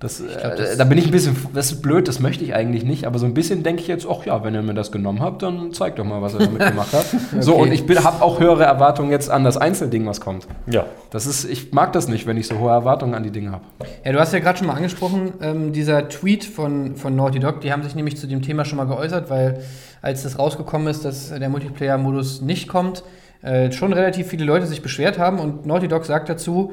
Das, 0.00 0.18
glaub, 0.18 0.52
äh, 0.54 0.56
das- 0.56 0.76
da 0.76 0.84
bin 0.84 0.98
ich 0.98 1.06
ein 1.06 1.12
bisschen, 1.12 1.36
das 1.54 1.70
ist 1.70 1.80
blöd, 1.82 2.08
das 2.08 2.18
möchte 2.18 2.42
ich 2.44 2.54
eigentlich 2.54 2.84
nicht. 2.84 3.06
Aber 3.06 3.20
so 3.20 3.26
ein 3.26 3.34
bisschen 3.34 3.62
denke 3.62 3.82
ich 3.82 3.88
jetzt, 3.88 4.04
ach 4.10 4.26
ja, 4.26 4.42
wenn 4.42 4.54
ihr 4.54 4.62
mir 4.62 4.74
das 4.74 4.90
genommen 4.90 5.20
habt, 5.20 5.42
dann 5.42 5.72
zeigt 5.72 6.00
doch 6.00 6.04
mal, 6.04 6.22
was 6.22 6.34
ihr 6.34 6.40
damit 6.40 6.58
gemacht 6.70 6.88
habt. 6.92 7.06
So, 7.40 7.54
Okay. 7.54 7.62
und 7.62 7.72
ich 7.72 8.04
habe 8.04 8.20
auch 8.22 8.40
höhere 8.40 8.64
Erwartungen 8.64 9.10
jetzt 9.12 9.30
an 9.30 9.44
das 9.44 9.56
Einzelding, 9.56 10.06
was 10.06 10.20
kommt. 10.20 10.48
Ja. 10.66 10.86
Das 11.10 11.26
ist, 11.26 11.44
ich 11.48 11.72
mag 11.72 11.92
das 11.92 12.08
nicht, 12.08 12.26
wenn 12.26 12.36
ich 12.36 12.48
so 12.48 12.58
hohe 12.58 12.70
Erwartungen 12.72 13.14
an 13.14 13.22
die 13.22 13.30
Dinge 13.30 13.52
habe. 13.52 13.62
Ja, 14.04 14.10
du 14.12 14.18
hast 14.18 14.32
ja 14.32 14.40
gerade 14.40 14.58
schon 14.58 14.66
mal 14.66 14.74
angesprochen, 14.74 15.34
ähm, 15.40 15.72
dieser 15.72 16.08
Tweet 16.08 16.44
von, 16.44 16.96
von 16.96 17.14
Naughty 17.14 17.38
Dog, 17.38 17.60
die 17.60 17.72
haben 17.72 17.84
sich 17.84 17.94
nämlich 17.94 18.16
zu 18.16 18.26
dem 18.26 18.42
Thema 18.42 18.64
schon 18.64 18.76
mal 18.76 18.84
geäußert, 18.86 19.30
weil 19.30 19.60
als 20.02 20.22
das 20.22 20.38
rausgekommen 20.38 20.88
ist, 20.88 21.04
dass 21.04 21.30
der 21.30 21.48
Multiplayer-Modus 21.48 22.42
nicht 22.42 22.68
kommt, 22.68 23.02
äh, 23.42 23.70
schon 23.72 23.92
relativ 23.92 24.28
viele 24.28 24.44
Leute 24.44 24.66
sich 24.66 24.82
beschwert 24.82 25.18
haben 25.18 25.38
und 25.38 25.66
Naughty 25.66 25.88
Dog 25.88 26.04
sagt 26.04 26.28
dazu, 26.28 26.72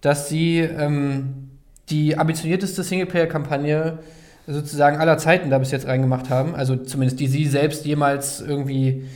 dass 0.00 0.28
sie 0.28 0.58
ähm, 0.58 1.50
die 1.90 2.16
ambitionierteste 2.18 2.82
Singleplayer-Kampagne 2.82 3.98
sozusagen 4.46 4.98
aller 4.98 5.18
Zeiten 5.18 5.50
da 5.50 5.58
bis 5.58 5.70
jetzt 5.70 5.86
reingemacht 5.86 6.30
haben, 6.30 6.54
also 6.54 6.76
zumindest 6.76 7.20
die 7.20 7.26
sie 7.26 7.46
selbst 7.46 7.84
jemals 7.84 8.40
irgendwie 8.40 9.06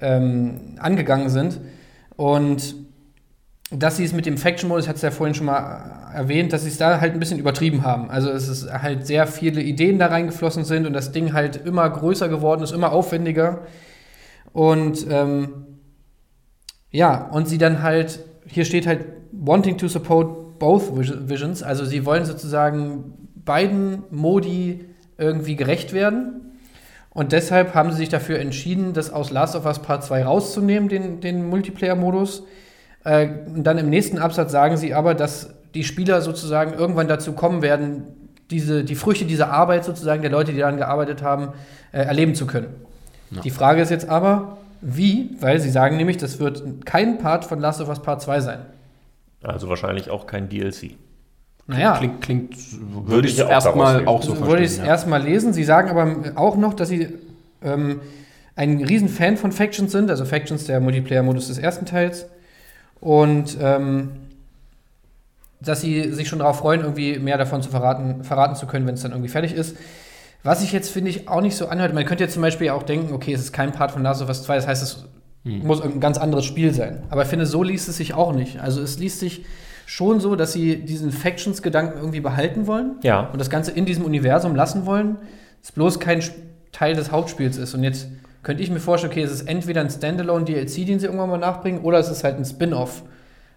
ähm, 0.00 0.76
angegangen 0.78 1.28
sind. 1.28 1.60
Und 2.16 2.74
dass 3.70 3.96
sie 3.96 4.04
es 4.04 4.12
mit 4.12 4.26
dem 4.26 4.36
Faction-Modus, 4.36 4.88
hat 4.88 4.96
es 4.96 5.02
ja 5.02 5.10
vorhin 5.12 5.34
schon 5.34 5.46
mal 5.46 6.10
erwähnt, 6.12 6.52
dass 6.52 6.62
sie 6.62 6.68
es 6.68 6.76
da 6.76 7.00
halt 7.00 7.12
ein 7.14 7.20
bisschen 7.20 7.38
übertrieben 7.38 7.84
haben. 7.84 8.10
Also 8.10 8.30
es 8.30 8.48
ist 8.48 8.72
halt 8.72 9.06
sehr 9.06 9.26
viele 9.28 9.62
Ideen 9.62 9.98
da 9.98 10.06
reingeflossen 10.06 10.64
sind 10.64 10.86
und 10.86 10.92
das 10.92 11.12
Ding 11.12 11.32
halt 11.32 11.56
immer 11.64 11.88
größer 11.88 12.28
geworden 12.28 12.62
ist, 12.62 12.72
immer 12.72 12.90
aufwendiger. 12.92 13.60
Und 14.52 15.06
ähm, 15.08 15.66
ja, 16.90 17.28
und 17.28 17.48
sie 17.48 17.58
dann 17.58 17.82
halt, 17.82 18.20
hier 18.46 18.64
steht 18.64 18.86
halt, 18.86 19.04
wanting 19.32 19.78
to 19.78 19.86
support 19.86 20.58
both 20.58 20.96
vis- 20.98 21.28
visions, 21.28 21.62
also 21.62 21.84
sie 21.84 22.04
wollen 22.04 22.24
sozusagen 22.24 23.14
beiden 23.44 24.02
Modi 24.10 24.84
irgendwie 25.16 25.54
gerecht 25.54 25.92
werden. 25.92 26.56
Und 27.10 27.30
deshalb 27.32 27.74
haben 27.74 27.90
sie 27.92 27.98
sich 27.98 28.08
dafür 28.08 28.40
entschieden, 28.40 28.92
das 28.92 29.12
aus 29.12 29.30
Last 29.30 29.54
of 29.54 29.66
Us 29.66 29.80
Part 29.80 30.02
2 30.04 30.24
rauszunehmen, 30.24 30.88
den, 30.88 31.20
den 31.20 31.48
Multiplayer-Modus. 31.48 32.44
Äh, 33.04 33.28
und 33.46 33.64
dann 33.64 33.78
im 33.78 33.88
nächsten 33.88 34.18
Absatz 34.18 34.52
sagen 34.52 34.76
sie 34.76 34.94
aber, 34.94 35.14
dass 35.14 35.50
die 35.74 35.84
Spieler 35.84 36.20
sozusagen 36.22 36.74
irgendwann 36.74 37.08
dazu 37.08 37.32
kommen 37.32 37.62
werden, 37.62 38.04
diese, 38.50 38.84
die 38.84 38.96
Früchte 38.96 39.24
dieser 39.24 39.50
Arbeit 39.52 39.84
sozusagen 39.84 40.22
der 40.22 40.30
Leute, 40.30 40.52
die 40.52 40.58
daran 40.58 40.76
gearbeitet 40.76 41.22
haben, 41.22 41.50
äh, 41.92 42.02
erleben 42.02 42.34
zu 42.34 42.46
können. 42.46 42.68
Die 43.44 43.50
Frage 43.50 43.80
ist 43.80 43.90
jetzt 43.90 44.08
aber, 44.08 44.58
wie? 44.80 45.36
Weil 45.40 45.60
sie 45.60 45.70
sagen 45.70 45.96
nämlich, 45.96 46.16
das 46.16 46.40
wird 46.40 46.84
kein 46.84 47.18
Part 47.18 47.44
von 47.44 47.60
Last 47.60 47.80
of 47.80 47.88
Us 47.88 48.02
Part 48.02 48.22
2 48.22 48.40
sein. 48.40 48.58
Also 49.42 49.68
wahrscheinlich 49.68 50.10
auch 50.10 50.26
kein 50.26 50.48
DLC. 50.48 50.96
Naja, 51.66 51.96
Klingt, 51.96 52.20
klingt 52.20 52.56
Würde 52.80 53.08
würde 53.08 53.28
ich 53.28 53.36
ja 53.36 53.48
erstmal 53.48 54.06
auch 54.06 54.22
so 54.22 54.40
wollte 54.40 54.64
ich 54.64 54.70
es 54.70 54.78
ja. 54.78 54.86
erstmal 54.86 55.22
lesen. 55.22 55.52
Sie 55.52 55.62
sagen 55.62 55.88
aber 55.88 56.36
auch 56.36 56.56
noch, 56.56 56.74
dass 56.74 56.88
sie 56.88 57.14
ähm, 57.62 58.00
ein 58.56 58.82
riesen 58.82 59.08
Fan 59.08 59.36
von 59.36 59.52
Factions 59.52 59.92
sind, 59.92 60.10
also 60.10 60.24
Factions 60.24 60.64
der 60.64 60.80
Multiplayer-Modus 60.80 61.46
des 61.46 61.58
ersten 61.58 61.86
Teils. 61.86 62.26
Und 63.00 63.56
ähm, 63.60 64.10
dass 65.60 65.80
sie 65.80 66.12
sich 66.12 66.28
schon 66.28 66.38
darauf 66.38 66.58
freuen, 66.58 66.80
irgendwie 66.80 67.18
mehr 67.18 67.38
davon 67.38 67.62
zu 67.62 67.70
verraten, 67.70 68.24
verraten 68.24 68.54
zu 68.56 68.66
können, 68.66 68.86
wenn 68.86 68.94
es 68.94 69.02
dann 69.02 69.12
irgendwie 69.12 69.28
fertig 69.30 69.52
ist. 69.52 69.76
Was 70.42 70.62
ich 70.62 70.72
jetzt, 70.72 70.90
finde 70.90 71.10
ich, 71.10 71.28
auch 71.28 71.42
nicht 71.42 71.54
so 71.56 71.66
anhört. 71.68 71.92
Man 71.92 72.06
könnte 72.06 72.24
jetzt 72.24 72.32
zum 72.32 72.42
Beispiel 72.42 72.70
auch 72.70 72.82
denken, 72.82 73.12
okay, 73.12 73.32
es 73.34 73.40
ist 73.42 73.52
kein 73.52 73.72
Part 73.72 73.90
von 73.90 74.02
Last 74.02 74.22
of 74.22 74.28
Us 74.28 74.42
2, 74.44 74.56
das 74.56 74.66
heißt, 74.66 74.82
es 74.82 75.04
muss 75.44 75.78
irgendein 75.78 76.00
ganz 76.00 76.18
anderes 76.18 76.44
Spiel 76.46 76.72
sein. 76.72 77.02
Aber 77.10 77.22
ich 77.22 77.28
finde, 77.28 77.44
so 77.46 77.62
liest 77.62 77.88
es 77.88 77.96
sich 77.98 78.14
auch 78.14 78.32
nicht. 78.32 78.58
Also 78.60 78.80
es 78.80 78.98
liest 78.98 79.20
sich 79.20 79.44
schon 79.86 80.20
so, 80.20 80.36
dass 80.36 80.52
sie 80.52 80.76
diesen 80.76 81.12
Factions-Gedanken 81.12 81.98
irgendwie 81.98 82.20
behalten 82.20 82.66
wollen 82.66 82.96
Ja. 83.02 83.28
und 83.32 83.38
das 83.38 83.50
Ganze 83.50 83.70
in 83.72 83.84
diesem 83.86 84.04
Universum 84.04 84.54
lassen 84.54 84.86
wollen, 84.86 85.16
es 85.62 85.72
bloß 85.72 85.98
kein 86.00 86.22
Teil 86.72 86.94
des 86.94 87.10
Hauptspiels 87.10 87.56
ist. 87.58 87.74
Und 87.74 87.82
jetzt 87.84 88.08
könnte 88.42 88.62
ich 88.62 88.70
mir 88.70 88.80
vorstellen, 88.80 89.12
okay, 89.12 89.22
es 89.22 89.32
ist 89.32 89.48
entweder 89.48 89.80
ein 89.80 89.90
Standalone-DLC, 89.90 90.86
den 90.86 90.98
sie 90.98 91.06
irgendwann 91.06 91.30
mal 91.30 91.38
nachbringen, 91.38 91.82
oder 91.82 91.98
es 91.98 92.10
ist 92.10 92.24
halt 92.24 92.36
ein 92.36 92.44
Spin-off 92.44 93.02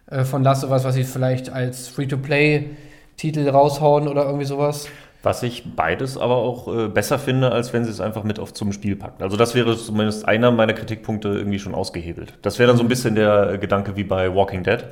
äh, 0.08 0.24
von 0.24 0.44
Last 0.44 0.64
of 0.64 0.72
Us, 0.72 0.84
was 0.84 0.96
sie 0.96 1.04
vielleicht 1.04 1.50
als 1.50 1.88
Free-to-Play-Titel 1.88 3.48
raushauen 3.50 4.08
oder 4.08 4.26
irgendwie 4.26 4.46
sowas. 4.46 4.88
Was 5.24 5.42
ich 5.42 5.64
beides 5.78 6.18
aber 6.18 6.36
auch 6.36 6.68
äh, 6.68 6.88
besser 6.90 7.18
finde, 7.18 7.54
als 7.54 7.72
wenn 7.72 7.86
sie 7.86 7.92
es 7.92 8.02
einfach 8.02 8.26
mit 8.26 8.40
auf 8.40 8.54
zum 8.54 8.74
Spiel 8.74 8.98
packen. 8.98 9.24
Also 9.24 9.38
das 9.38 9.56
wäre 9.56 9.78
zumindest 9.78 10.28
einer 10.28 10.52
meiner 10.52 10.74
Kritikpunkte 10.74 11.30
irgendwie 11.30 11.60
schon 11.60 11.74
ausgehebelt. 11.74 12.34
Das 12.42 12.60
wäre 12.60 12.68
dann 12.68 12.76
so 12.76 12.84
ein 12.84 12.90
bisschen 12.90 13.16
der 13.16 13.54
äh, 13.54 13.58
Gedanke 13.58 13.96
wie 13.96 14.04
bei 14.04 14.36
Walking 14.36 14.64
Dead, 14.64 14.84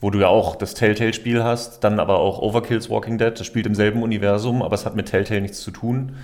wo 0.00 0.10
du 0.10 0.18
ja 0.18 0.26
auch 0.26 0.56
das 0.56 0.74
Telltale-Spiel 0.74 1.44
hast, 1.44 1.84
dann 1.84 2.00
aber 2.00 2.18
auch 2.18 2.40
Overkills 2.40 2.90
Walking 2.90 3.18
Dead. 3.18 3.38
Das 3.38 3.46
spielt 3.46 3.66
im 3.66 3.76
selben 3.76 4.02
Universum, 4.02 4.62
aber 4.62 4.74
es 4.74 4.84
hat 4.84 4.96
mit 4.96 5.06
Telltale 5.06 5.40
nichts 5.40 5.60
zu 5.60 5.70
tun. 5.70 6.16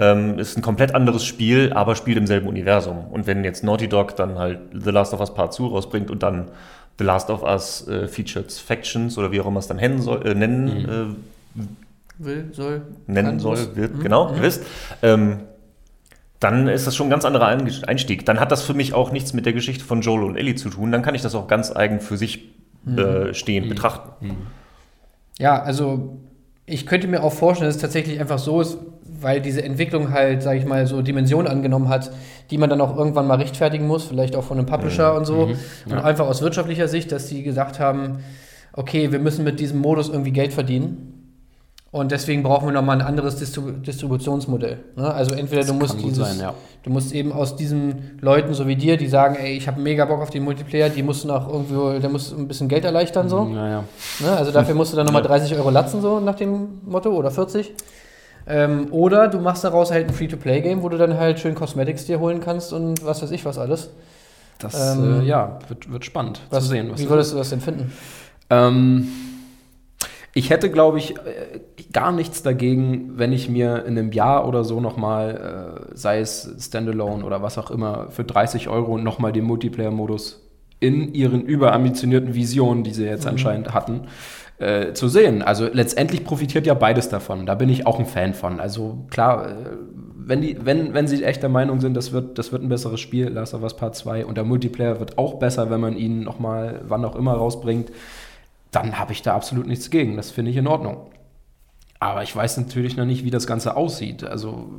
Ähm, 0.00 0.38
ist 0.38 0.56
ein 0.56 0.62
komplett 0.62 0.94
anderes 0.94 1.26
Spiel, 1.26 1.74
aber 1.74 1.94
spielt 1.94 2.16
im 2.16 2.26
selben 2.26 2.48
Universum. 2.48 3.04
Und 3.10 3.26
wenn 3.26 3.44
jetzt 3.44 3.62
Naughty 3.62 3.86
Dog 3.86 4.16
dann 4.16 4.38
halt 4.38 4.60
The 4.72 4.90
Last 4.90 5.12
of 5.12 5.20
Us 5.20 5.34
Part 5.34 5.52
2 5.52 5.64
rausbringt 5.64 6.10
und 6.10 6.22
dann 6.22 6.48
The 6.98 7.04
Last 7.04 7.28
of 7.28 7.42
Us 7.42 7.86
äh, 7.86 8.08
Featured 8.08 8.50
Factions 8.50 9.18
oder 9.18 9.30
wie 9.30 9.42
auch 9.42 9.46
immer 9.46 9.58
es 9.58 9.66
dann 9.66 9.76
nennen 9.76 10.00
soll, 10.00 10.26
äh, 10.26 10.34
nennen, 10.34 11.16
mhm. 11.54 11.66
will, 12.18 12.48
soll, 12.52 12.80
nennen 13.06 13.40
soll, 13.40 13.76
wird, 13.76 13.96
mhm. 13.96 14.02
genau, 14.02 14.30
mhm. 14.30 14.36
ihr 14.36 14.42
wisst. 14.42 14.64
Ähm, 15.02 15.40
dann 16.40 16.68
ist 16.68 16.86
das 16.86 16.96
schon 16.96 17.08
ein 17.08 17.10
ganz 17.10 17.26
anderer 17.26 17.46
Einstieg. 17.46 18.24
Dann 18.24 18.40
hat 18.40 18.50
das 18.50 18.62
für 18.62 18.72
mich 18.72 18.94
auch 18.94 19.12
nichts 19.12 19.34
mit 19.34 19.44
der 19.44 19.52
Geschichte 19.52 19.84
von 19.84 20.00
Joel 20.00 20.24
und 20.24 20.36
Ellie 20.36 20.54
zu 20.54 20.70
tun. 20.70 20.90
Dann 20.90 21.02
kann 21.02 21.14
ich 21.14 21.20
das 21.20 21.34
auch 21.34 21.46
ganz 21.46 21.70
eigen 21.76 22.00
für 22.00 22.16
sich 22.16 22.48
mhm. 22.84 22.98
äh, 22.98 23.34
stehen, 23.34 23.66
mhm. 23.66 23.68
betrachten. 23.68 24.26
Mhm. 24.26 24.36
Ja, 25.38 25.60
also 25.60 26.16
ich 26.70 26.86
könnte 26.86 27.08
mir 27.08 27.22
auch 27.22 27.32
vorstellen, 27.32 27.68
dass 27.68 27.76
es 27.76 27.82
tatsächlich 27.82 28.20
einfach 28.20 28.38
so 28.38 28.60
ist, 28.60 28.78
weil 29.20 29.40
diese 29.40 29.62
Entwicklung 29.62 30.10
halt, 30.10 30.42
sage 30.42 30.58
ich 30.58 30.64
mal, 30.64 30.86
so 30.86 31.02
Dimensionen 31.02 31.46
angenommen 31.46 31.88
hat, 31.88 32.10
die 32.50 32.58
man 32.58 32.70
dann 32.70 32.80
auch 32.80 32.96
irgendwann 32.96 33.26
mal 33.26 33.36
rechtfertigen 33.36 33.86
muss, 33.86 34.04
vielleicht 34.04 34.34
auch 34.36 34.44
von 34.44 34.58
einem 34.58 34.66
Publisher 34.66 35.12
mhm. 35.12 35.18
und 35.18 35.24
so. 35.24 35.46
Mhm. 35.46 35.54
Ja. 35.86 35.96
Und 35.96 36.04
einfach 36.04 36.26
aus 36.26 36.42
wirtschaftlicher 36.42 36.88
Sicht, 36.88 37.12
dass 37.12 37.26
die 37.26 37.42
gesagt 37.42 37.80
haben, 37.80 38.20
okay, 38.72 39.12
wir 39.12 39.18
müssen 39.18 39.44
mit 39.44 39.60
diesem 39.60 39.80
Modus 39.80 40.08
irgendwie 40.08 40.30
Geld 40.30 40.52
verdienen. 40.52 41.09
Und 41.92 42.12
deswegen 42.12 42.44
brauchen 42.44 42.68
wir 42.68 42.72
nochmal 42.72 43.00
ein 43.00 43.06
anderes 43.06 43.36
Distrib 43.36 43.82
Distributionsmodell. 43.82 44.78
Ne? 44.94 45.12
Also 45.12 45.34
entweder 45.34 45.64
du 45.64 45.74
musst 45.74 46.00
dieses, 46.00 46.18
sein, 46.18 46.38
ja. 46.38 46.54
du 46.84 46.90
musst 46.90 47.12
eben 47.12 47.32
aus 47.32 47.56
diesen 47.56 48.16
Leuten 48.20 48.54
so 48.54 48.68
wie 48.68 48.76
dir, 48.76 48.96
die 48.96 49.08
sagen, 49.08 49.34
ey, 49.34 49.56
ich 49.56 49.66
habe 49.66 49.80
mega 49.80 50.04
Bock 50.04 50.20
auf 50.20 50.30
den 50.30 50.44
Multiplayer, 50.44 50.88
die 50.88 51.02
mussten 51.02 51.30
auch 51.30 51.48
irgendwo, 51.48 51.98
der 51.98 52.08
muss 52.08 52.32
ein 52.32 52.46
bisschen 52.46 52.68
Geld 52.68 52.84
erleichtern 52.84 53.28
so. 53.28 53.50
Ja, 53.52 53.68
ja. 53.68 53.84
Ne? 54.20 54.30
Also 54.36 54.52
dafür 54.52 54.76
musst 54.76 54.92
du 54.92 54.96
dann 54.96 55.06
nochmal 55.06 55.22
30 55.22 55.52
Euro 55.56 55.70
latzen 55.70 56.00
so 56.00 56.20
nach 56.20 56.36
dem 56.36 56.80
Motto 56.86 57.10
oder 57.10 57.32
40. 57.32 57.72
Ähm, 58.46 58.92
oder 58.92 59.26
du 59.26 59.40
machst 59.40 59.64
daraus 59.64 59.90
halt 59.90 60.06
ein 60.08 60.14
Free-to-Play-Game, 60.14 60.82
wo 60.82 60.88
du 60.88 60.96
dann 60.96 61.18
halt 61.18 61.40
schön 61.40 61.56
Cosmetics 61.56 62.06
dir 62.06 62.20
holen 62.20 62.40
kannst 62.40 62.72
und 62.72 63.04
was 63.04 63.20
weiß 63.20 63.32
ich 63.32 63.44
was 63.44 63.58
alles. 63.58 63.90
Das 64.60 64.96
ähm, 64.96 65.22
äh, 65.22 65.24
ja, 65.24 65.58
wird, 65.66 65.90
wird 65.90 66.04
spannend 66.04 66.40
was, 66.50 66.64
zu 66.64 66.70
sehen. 66.70 66.92
wie 66.94 67.08
würdest 67.08 67.32
du 67.32 67.36
das 67.36 67.50
denn 67.50 67.60
finden? 67.60 67.92
Ähm, 68.48 69.08
ich 70.32 70.50
hätte, 70.50 70.70
glaube 70.70 70.98
ich, 70.98 71.16
äh, 71.16 71.60
gar 71.92 72.12
nichts 72.12 72.42
dagegen, 72.42 73.18
wenn 73.18 73.32
ich 73.32 73.48
mir 73.48 73.84
in 73.84 73.98
einem 73.98 74.12
Jahr 74.12 74.46
oder 74.46 74.64
so 74.64 74.80
nochmal, 74.80 75.88
äh, 75.90 75.96
sei 75.96 76.20
es 76.20 76.54
Standalone 76.60 77.24
oder 77.24 77.42
was 77.42 77.58
auch 77.58 77.70
immer, 77.70 78.10
für 78.10 78.24
30 78.24 78.68
Euro 78.68 78.98
nochmal 78.98 79.32
den 79.32 79.44
Multiplayer-Modus 79.44 80.46
in 80.78 81.12
ihren 81.12 81.42
überambitionierten 81.42 82.34
Visionen, 82.34 82.84
die 82.84 82.92
sie 82.92 83.04
jetzt 83.04 83.24
mhm. 83.24 83.30
anscheinend 83.30 83.74
hatten, 83.74 84.02
äh, 84.58 84.92
zu 84.92 85.08
sehen. 85.08 85.42
Also 85.42 85.66
letztendlich 85.70 86.24
profitiert 86.24 86.66
ja 86.66 86.74
beides 86.74 87.08
davon. 87.08 87.46
Da 87.46 87.54
bin 87.54 87.68
ich 87.68 87.86
auch 87.86 87.98
ein 87.98 88.06
Fan 88.06 88.34
von. 88.34 88.60
Also 88.60 89.06
klar, 89.10 89.48
äh, 89.48 89.54
wenn, 90.16 90.42
die, 90.42 90.56
wenn, 90.64 90.94
wenn 90.94 91.08
sie 91.08 91.24
echt 91.24 91.42
der 91.42 91.48
Meinung 91.48 91.80
sind, 91.80 91.94
das 91.94 92.12
wird, 92.12 92.38
das 92.38 92.52
wird 92.52 92.62
ein 92.62 92.68
besseres 92.68 93.00
Spiel, 93.00 93.28
Last 93.28 93.52
of 93.52 93.62
Us 93.62 93.74
Part 93.74 93.96
2 93.96 94.26
und 94.26 94.36
der 94.36 94.44
Multiplayer 94.44 95.00
wird 95.00 95.18
auch 95.18 95.34
besser, 95.34 95.70
wenn 95.70 95.80
man 95.80 95.96
ihn 95.96 96.22
nochmal, 96.22 96.82
wann 96.86 97.04
auch 97.04 97.16
immer, 97.16 97.32
rausbringt, 97.32 97.90
dann 98.70 98.98
habe 98.98 99.12
ich 99.12 99.22
da 99.22 99.34
absolut 99.34 99.66
nichts 99.66 99.90
gegen. 99.90 100.16
Das 100.16 100.30
finde 100.30 100.50
ich 100.50 100.56
in 100.56 100.66
Ordnung. 100.66 101.10
Aber 101.98 102.22
ich 102.22 102.34
weiß 102.34 102.56
natürlich 102.56 102.96
noch 102.96 103.04
nicht, 103.04 103.24
wie 103.24 103.30
das 103.30 103.46
Ganze 103.46 103.76
aussieht. 103.76 104.24
Also, 104.24 104.70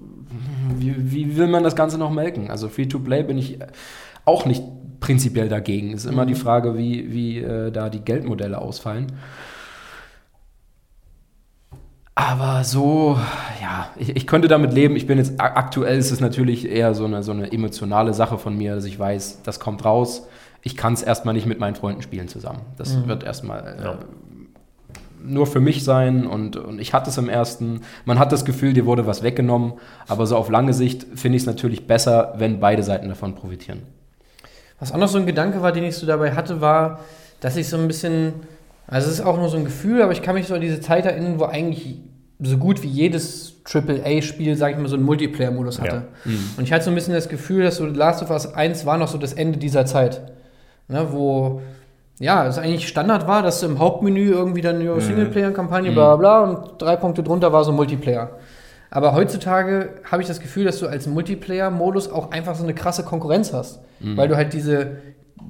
wie, 0.75 1.11
wie 1.11 1.37
will 1.37 1.47
man 1.47 1.63
das 1.63 1.75
Ganze 1.75 1.97
noch 1.97 2.09
melken? 2.09 2.49
Also, 2.49 2.67
Free-to-Play 2.67 3.23
bin 3.23 3.37
ich 3.37 3.59
auch 4.25 4.45
nicht 4.45 4.63
prinzipiell 4.99 5.49
dagegen. 5.49 5.93
Es 5.93 6.05
ist 6.05 6.11
immer 6.11 6.25
die 6.25 6.33
mhm. 6.33 6.39
Frage, 6.39 6.77
wie, 6.77 7.11
wie 7.11 7.39
äh, 7.39 7.71
da 7.71 7.89
die 7.89 8.01
Geldmodelle 8.01 8.59
ausfallen. 8.59 9.11
Aber 12.15 12.63
so, 12.63 13.17
ja, 13.61 13.89
ich, 13.97 14.15
ich, 14.15 14.27
könnte 14.27 14.47
damit 14.47 14.73
leben. 14.73 14.95
Ich 14.95 15.07
bin 15.07 15.17
jetzt 15.17 15.39
aktuell 15.39 15.97
ist 15.97 16.11
es 16.11 16.19
natürlich 16.19 16.69
eher 16.69 16.93
so 16.93 17.05
eine, 17.05 17.23
so 17.23 17.31
eine 17.31 17.51
emotionale 17.51 18.13
Sache 18.13 18.37
von 18.37 18.57
mir, 18.57 18.75
dass 18.75 18.85
ich 18.85 18.99
weiß, 18.99 19.41
das 19.43 19.59
kommt 19.59 19.85
raus. 19.85 20.27
Ich 20.61 20.77
kann 20.77 20.93
es 20.93 21.01
erstmal 21.01 21.33
nicht 21.33 21.45
mit 21.45 21.59
meinen 21.59 21.75
Freunden 21.75 22.01
spielen 22.01 22.27
zusammen. 22.27 22.61
Das 22.77 22.93
mhm. 22.95 23.07
wird 23.07 23.23
erstmal 23.23 23.75
äh, 23.79 23.83
ja. 23.83 23.99
nur 25.23 25.47
für 25.47 25.59
mich 25.59 25.83
sein 25.83 26.27
und, 26.27 26.55
und 26.55 26.79
ich 26.79 26.93
hatte 26.93 27.09
es 27.09 27.17
im 27.17 27.29
ersten. 27.29 27.81
Man 28.05 28.19
hat 28.19 28.31
das 28.31 28.45
Gefühl, 28.45 28.73
dir 28.73 28.85
wurde 28.85 29.07
was 29.07 29.23
weggenommen, 29.23 29.73
aber 30.07 30.27
so 30.27 30.37
auf 30.37 30.49
lange 30.49 30.73
Sicht 30.73 31.05
finde 31.15 31.37
ich 31.37 31.43
es 31.43 31.47
natürlich 31.47 31.87
besser, 31.87 32.35
wenn 32.37 32.59
beide 32.59 32.83
Seiten 32.83 33.09
davon 33.09 33.35
profitieren. 33.35 33.81
Was 34.79 34.91
auch 34.91 34.97
noch 34.97 35.07
so 35.07 35.17
ein 35.17 35.25
Gedanke 35.25 35.61
war, 35.61 35.71
den 35.71 35.83
ich 35.83 35.95
so 35.95 36.07
dabei 36.07 36.33
hatte, 36.33 36.59
war, 36.59 36.99
dass 37.39 37.55
ich 37.55 37.69
so 37.69 37.77
ein 37.77 37.87
bisschen, 37.87 38.33
also 38.87 39.07
es 39.07 39.15
ist 39.19 39.25
auch 39.25 39.37
nur 39.37 39.49
so 39.49 39.57
ein 39.57 39.65
Gefühl, 39.65 40.01
aber 40.01 40.11
ich 40.11 40.21
kann 40.21 40.35
mich 40.35 40.47
so 40.47 40.55
an 40.55 40.61
diese 40.61 40.79
Zeit 40.81 41.05
erinnern, 41.05 41.39
wo 41.39 41.45
eigentlich 41.45 41.97
so 42.39 42.57
gut 42.57 42.81
wie 42.81 42.87
jedes 42.87 43.61
AAA-Spiel, 43.71 44.55
sag 44.55 44.71
ich 44.71 44.77
mal, 44.77 44.87
so 44.87 44.95
einen 44.95 45.05
Multiplayer-Modus 45.05 45.79
hatte. 45.79 45.95
Ja. 46.25 46.31
Mhm. 46.31 46.49
Und 46.57 46.63
ich 46.63 46.73
hatte 46.73 46.85
so 46.85 46.91
ein 46.91 46.95
bisschen 46.95 47.13
das 47.13 47.29
Gefühl, 47.29 47.63
dass 47.63 47.77
so 47.77 47.85
Last 47.85 48.23
of 48.23 48.31
Us 48.31 48.53
1 48.53 48.85
war 48.85 48.97
noch 48.97 49.07
so 49.07 49.17
das 49.17 49.33
Ende 49.33 49.59
dieser 49.59 49.85
Zeit. 49.85 50.21
Ne, 50.91 51.07
wo 51.11 51.61
ja, 52.19 52.45
es 52.45 52.59
eigentlich 52.59 52.87
Standard 52.87 53.27
war, 53.27 53.41
dass 53.41 53.63
im 53.63 53.79
Hauptmenü 53.79 54.29
irgendwie 54.29 54.61
dann 54.61 54.75
eine 54.75 54.93
mhm. 54.93 54.99
Singleplayer-Kampagne, 54.99 55.89
mhm. 55.89 55.95
bla 55.95 56.15
bla 56.17 56.41
und 56.43 56.81
drei 56.81 56.95
Punkte 56.95 57.23
drunter 57.23 57.51
war 57.51 57.63
so 57.63 57.71
Multiplayer. 57.71 58.29
Aber 58.91 59.15
heutzutage 59.15 60.01
habe 60.03 60.21
ich 60.21 60.27
das 60.27 60.41
Gefühl, 60.41 60.65
dass 60.65 60.79
du 60.79 60.87
als 60.87 61.07
Multiplayer-Modus 61.07 62.11
auch 62.11 62.31
einfach 62.31 62.55
so 62.55 62.63
eine 62.63 62.75
krasse 62.75 63.03
Konkurrenz 63.03 63.53
hast. 63.53 63.79
Mhm. 64.01 64.17
Weil 64.17 64.27
du 64.27 64.35
halt 64.35 64.53
diese 64.53 64.97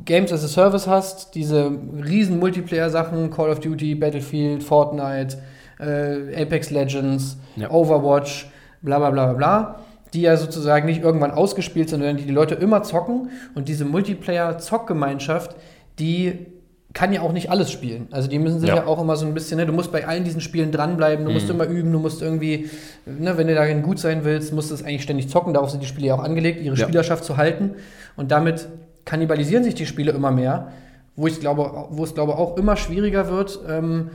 Games 0.05 0.31
as 0.31 0.43
a 0.45 0.47
Service 0.47 0.87
hast, 0.87 1.35
diese 1.35 1.71
riesen 2.05 2.39
Multiplayer-Sachen, 2.39 3.31
Call 3.31 3.49
of 3.49 3.59
Duty, 3.59 3.95
Battlefield, 3.95 4.63
Fortnite, 4.63 5.39
äh, 5.79 6.41
Apex 6.41 6.69
Legends, 6.69 7.37
ja. 7.55 7.69
Overwatch, 7.69 8.49
bla 8.81 8.99
bla 8.99 9.09
bla 9.09 9.33
bla, 9.33 9.79
die 10.13 10.21
ja 10.21 10.37
sozusagen 10.37 10.85
nicht 10.85 11.01
irgendwann 11.01 11.31
ausgespielt 11.31 11.89
sind, 11.89 11.99
sondern 11.99 12.17
die 12.17 12.25
die 12.25 12.33
Leute 12.33 12.55
immer 12.55 12.83
zocken. 12.83 13.29
Und 13.55 13.69
diese 13.69 13.85
Multiplayer-Zockgemeinschaft, 13.85 15.55
die 15.99 16.47
kann 16.93 17.13
ja 17.13 17.21
auch 17.21 17.31
nicht 17.31 17.49
alles 17.49 17.71
spielen. 17.71 18.07
Also 18.11 18.27
die 18.27 18.37
müssen 18.37 18.59
sich 18.59 18.69
ja, 18.69 18.77
ja 18.77 18.85
auch 18.85 19.01
immer 19.01 19.15
so 19.15 19.25
ein 19.25 19.33
bisschen, 19.33 19.57
ne, 19.57 19.65
du 19.65 19.71
musst 19.71 19.91
bei 19.91 20.07
allen 20.07 20.23
diesen 20.23 20.41
Spielen 20.41 20.71
dranbleiben, 20.71 21.23
du 21.23 21.31
mhm. 21.31 21.35
musst 21.35 21.49
immer 21.49 21.65
üben, 21.65 21.91
du 21.91 21.99
musst 21.99 22.21
irgendwie, 22.21 22.69
ne, 23.05 23.37
wenn 23.37 23.47
du 23.47 23.55
darin 23.55 23.81
gut 23.81 23.99
sein 23.99 24.25
willst, 24.25 24.53
musst 24.53 24.71
du 24.71 24.75
es 24.75 24.83
eigentlich 24.83 25.03
ständig 25.03 25.29
zocken, 25.29 25.53
darauf 25.53 25.69
sind 25.69 25.81
die 25.81 25.87
Spiele 25.87 26.07
ja 26.07 26.15
auch 26.15 26.23
angelegt, 26.23 26.61
ihre 26.61 26.75
ja. 26.75 26.83
Spielerschaft 26.83 27.23
zu 27.23 27.37
halten. 27.37 27.75
Und 28.17 28.31
damit 28.31 28.67
kannibalisieren 29.05 29.63
sich 29.63 29.75
die 29.75 29.85
Spiele 29.85 30.11
immer 30.11 30.31
mehr, 30.31 30.71
wo 31.15 31.27
ich 31.27 31.39
glaube, 31.39 31.87
wo 31.91 32.03
es 32.03 32.13
glaube 32.13 32.35
auch 32.35 32.57
immer 32.57 32.75
schwieriger 32.75 33.29
wird, 33.29 33.59
ähm, 33.69 34.09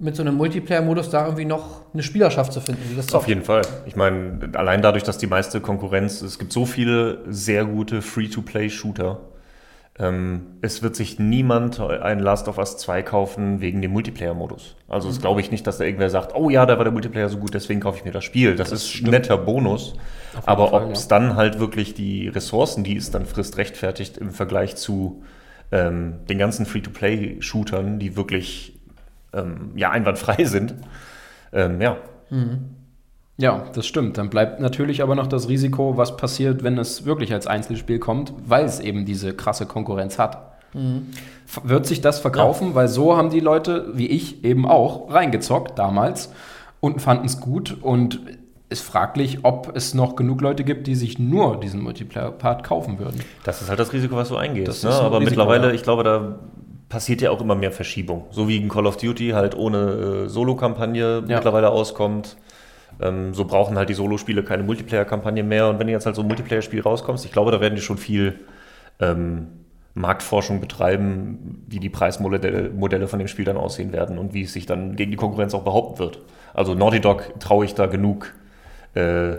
mit 0.00 0.14
so 0.14 0.22
einem 0.22 0.36
Multiplayer-Modus 0.36 1.10
da 1.10 1.24
irgendwie 1.24 1.44
noch 1.44 1.82
eine 1.92 2.02
Spielerschaft 2.02 2.52
zu 2.52 2.60
finden. 2.60 2.82
Die 2.88 3.14
Auf 3.14 3.26
jeden 3.26 3.42
Fall. 3.42 3.62
Ich 3.86 3.96
meine, 3.96 4.50
allein 4.54 4.80
dadurch, 4.80 5.02
dass 5.02 5.18
die 5.18 5.26
meiste 5.26 5.60
Konkurrenz, 5.60 6.22
es 6.22 6.38
gibt 6.38 6.52
so 6.52 6.66
viele 6.66 7.24
sehr 7.28 7.64
gute 7.64 8.00
Free-to-Play-Shooter. 8.00 9.20
Ähm, 9.98 10.58
es 10.60 10.82
wird 10.82 10.94
sich 10.94 11.18
niemand 11.18 11.80
ein 11.80 12.20
Last 12.20 12.46
of 12.46 12.58
Us 12.58 12.76
2 12.76 13.02
kaufen 13.02 13.60
wegen 13.60 13.82
dem 13.82 13.90
Multiplayer-Modus. 13.90 14.76
Also, 14.86 15.08
das 15.08 15.18
mhm. 15.18 15.22
glaube 15.22 15.40
ich 15.40 15.50
nicht, 15.50 15.66
dass 15.66 15.78
da 15.78 15.84
irgendwer 15.84 16.10
sagt, 16.10 16.36
oh 16.36 16.48
ja, 16.48 16.64
da 16.66 16.76
war 16.76 16.84
der 16.84 16.92
Multiplayer 16.92 17.28
so 17.28 17.38
gut, 17.38 17.54
deswegen 17.54 17.80
kaufe 17.80 17.98
ich 17.98 18.04
mir 18.04 18.12
das 18.12 18.22
Spiel. 18.22 18.54
Das, 18.54 18.70
das 18.70 18.84
ist 18.84 19.02
ein 19.02 19.10
netter 19.10 19.36
Bonus. 19.36 19.94
Aber 20.46 20.72
ob 20.72 20.92
es 20.92 21.04
ja. 21.04 21.18
dann 21.18 21.34
halt 21.34 21.58
wirklich 21.58 21.94
die 21.94 22.28
Ressourcen, 22.28 22.84
die 22.84 22.96
es 22.96 23.10
dann 23.10 23.26
frisst, 23.26 23.56
rechtfertigt 23.56 24.18
im 24.18 24.30
Vergleich 24.30 24.76
zu 24.76 25.22
ähm, 25.72 26.20
den 26.28 26.38
ganzen 26.38 26.64
Free-to-Play-Shootern, 26.64 27.98
die 27.98 28.16
wirklich 28.16 28.77
ähm, 29.32 29.72
ja, 29.76 29.90
einwandfrei 29.90 30.44
sind. 30.44 30.74
Ähm, 31.52 31.80
ja. 31.80 31.96
Mhm. 32.30 32.74
Ja, 33.40 33.64
das 33.72 33.86
stimmt. 33.86 34.18
Dann 34.18 34.30
bleibt 34.30 34.60
natürlich 34.60 35.00
aber 35.02 35.14
noch 35.14 35.28
das 35.28 35.48
Risiko, 35.48 35.96
was 35.96 36.16
passiert, 36.16 36.64
wenn 36.64 36.76
es 36.76 37.04
wirklich 37.04 37.32
als 37.32 37.46
Einzelspiel 37.46 38.00
kommt, 38.00 38.32
weil 38.44 38.64
es 38.64 38.80
eben 38.80 39.04
diese 39.04 39.32
krasse 39.32 39.64
Konkurrenz 39.64 40.18
hat. 40.18 40.58
Mhm. 40.74 41.06
Wird 41.62 41.86
sich 41.86 42.00
das 42.00 42.18
verkaufen? 42.18 42.70
Ja. 42.70 42.74
Weil 42.74 42.88
so 42.88 43.16
haben 43.16 43.30
die 43.30 43.40
Leute, 43.40 43.90
wie 43.94 44.08
ich, 44.08 44.44
eben 44.44 44.66
auch 44.66 45.12
reingezockt 45.12 45.78
damals 45.78 46.32
und 46.80 47.00
fanden 47.00 47.26
es 47.26 47.40
gut 47.40 47.76
und 47.80 48.20
ist 48.70 48.82
fraglich, 48.82 49.38
ob 49.44 49.74
es 49.74 49.94
noch 49.94 50.14
genug 50.14 50.42
Leute 50.42 50.62
gibt, 50.62 50.86
die 50.86 50.94
sich 50.94 51.18
nur 51.18 51.58
diesen 51.58 51.80
Multiplayer-Part 51.80 52.64
kaufen 52.64 52.98
würden. 52.98 53.20
Das 53.44 53.62
ist 53.62 53.70
halt 53.70 53.78
das 53.78 53.92
Risiko, 53.92 54.16
was 54.16 54.28
du 54.28 54.36
eingehst. 54.36 54.84
Ne? 54.84 54.90
Aber 54.90 55.20
Risiko, 55.20 55.30
mittlerweile, 55.30 55.68
ja. 55.68 55.74
ich 55.74 55.82
glaube, 55.82 56.02
da 56.04 56.38
passiert 56.88 57.20
ja 57.20 57.30
auch 57.30 57.40
immer 57.40 57.54
mehr 57.54 57.72
Verschiebung. 57.72 58.26
So 58.30 58.48
wie 58.48 58.56
in 58.56 58.68
Call 58.68 58.86
of 58.86 58.96
Duty 58.96 59.30
halt 59.30 59.54
ohne 59.56 60.24
äh, 60.24 60.28
Solo-Kampagne 60.28 61.22
ja. 61.26 61.36
mittlerweile 61.36 61.70
auskommt. 61.70 62.36
Ähm, 63.00 63.34
so 63.34 63.44
brauchen 63.44 63.76
halt 63.76 63.88
die 63.88 63.94
Solo-Spiele 63.94 64.42
keine 64.42 64.62
Multiplayer-Kampagne 64.62 65.42
mehr. 65.42 65.68
Und 65.68 65.78
wenn 65.78 65.86
du 65.86 65.92
jetzt 65.92 66.06
halt 66.06 66.16
so 66.16 66.22
ein 66.22 66.28
Multiplayer-Spiel 66.28 66.80
rauskommst, 66.80 67.24
ich 67.24 67.32
glaube, 67.32 67.50
da 67.50 67.60
werden 67.60 67.74
die 67.76 67.82
schon 67.82 67.98
viel 67.98 68.40
ähm, 69.00 69.48
Marktforschung 69.94 70.60
betreiben, 70.60 71.64
wie 71.66 71.80
die 71.80 71.90
Preismodelle 71.90 72.70
Modelle 72.70 73.08
von 73.08 73.18
dem 73.18 73.28
Spiel 73.28 73.44
dann 73.44 73.56
aussehen 73.56 73.92
werden 73.92 74.18
und 74.18 74.32
wie 74.32 74.42
es 74.42 74.52
sich 74.52 74.66
dann 74.66 74.96
gegen 74.96 75.10
die 75.10 75.16
Konkurrenz 75.16 75.54
auch 75.54 75.64
behaupten 75.64 75.98
wird. 75.98 76.20
Also 76.54 76.74
Naughty 76.74 77.00
Dog 77.00 77.38
traue 77.40 77.64
ich 77.64 77.74
da 77.74 77.86
genug 77.86 78.34
äh, 78.94 79.36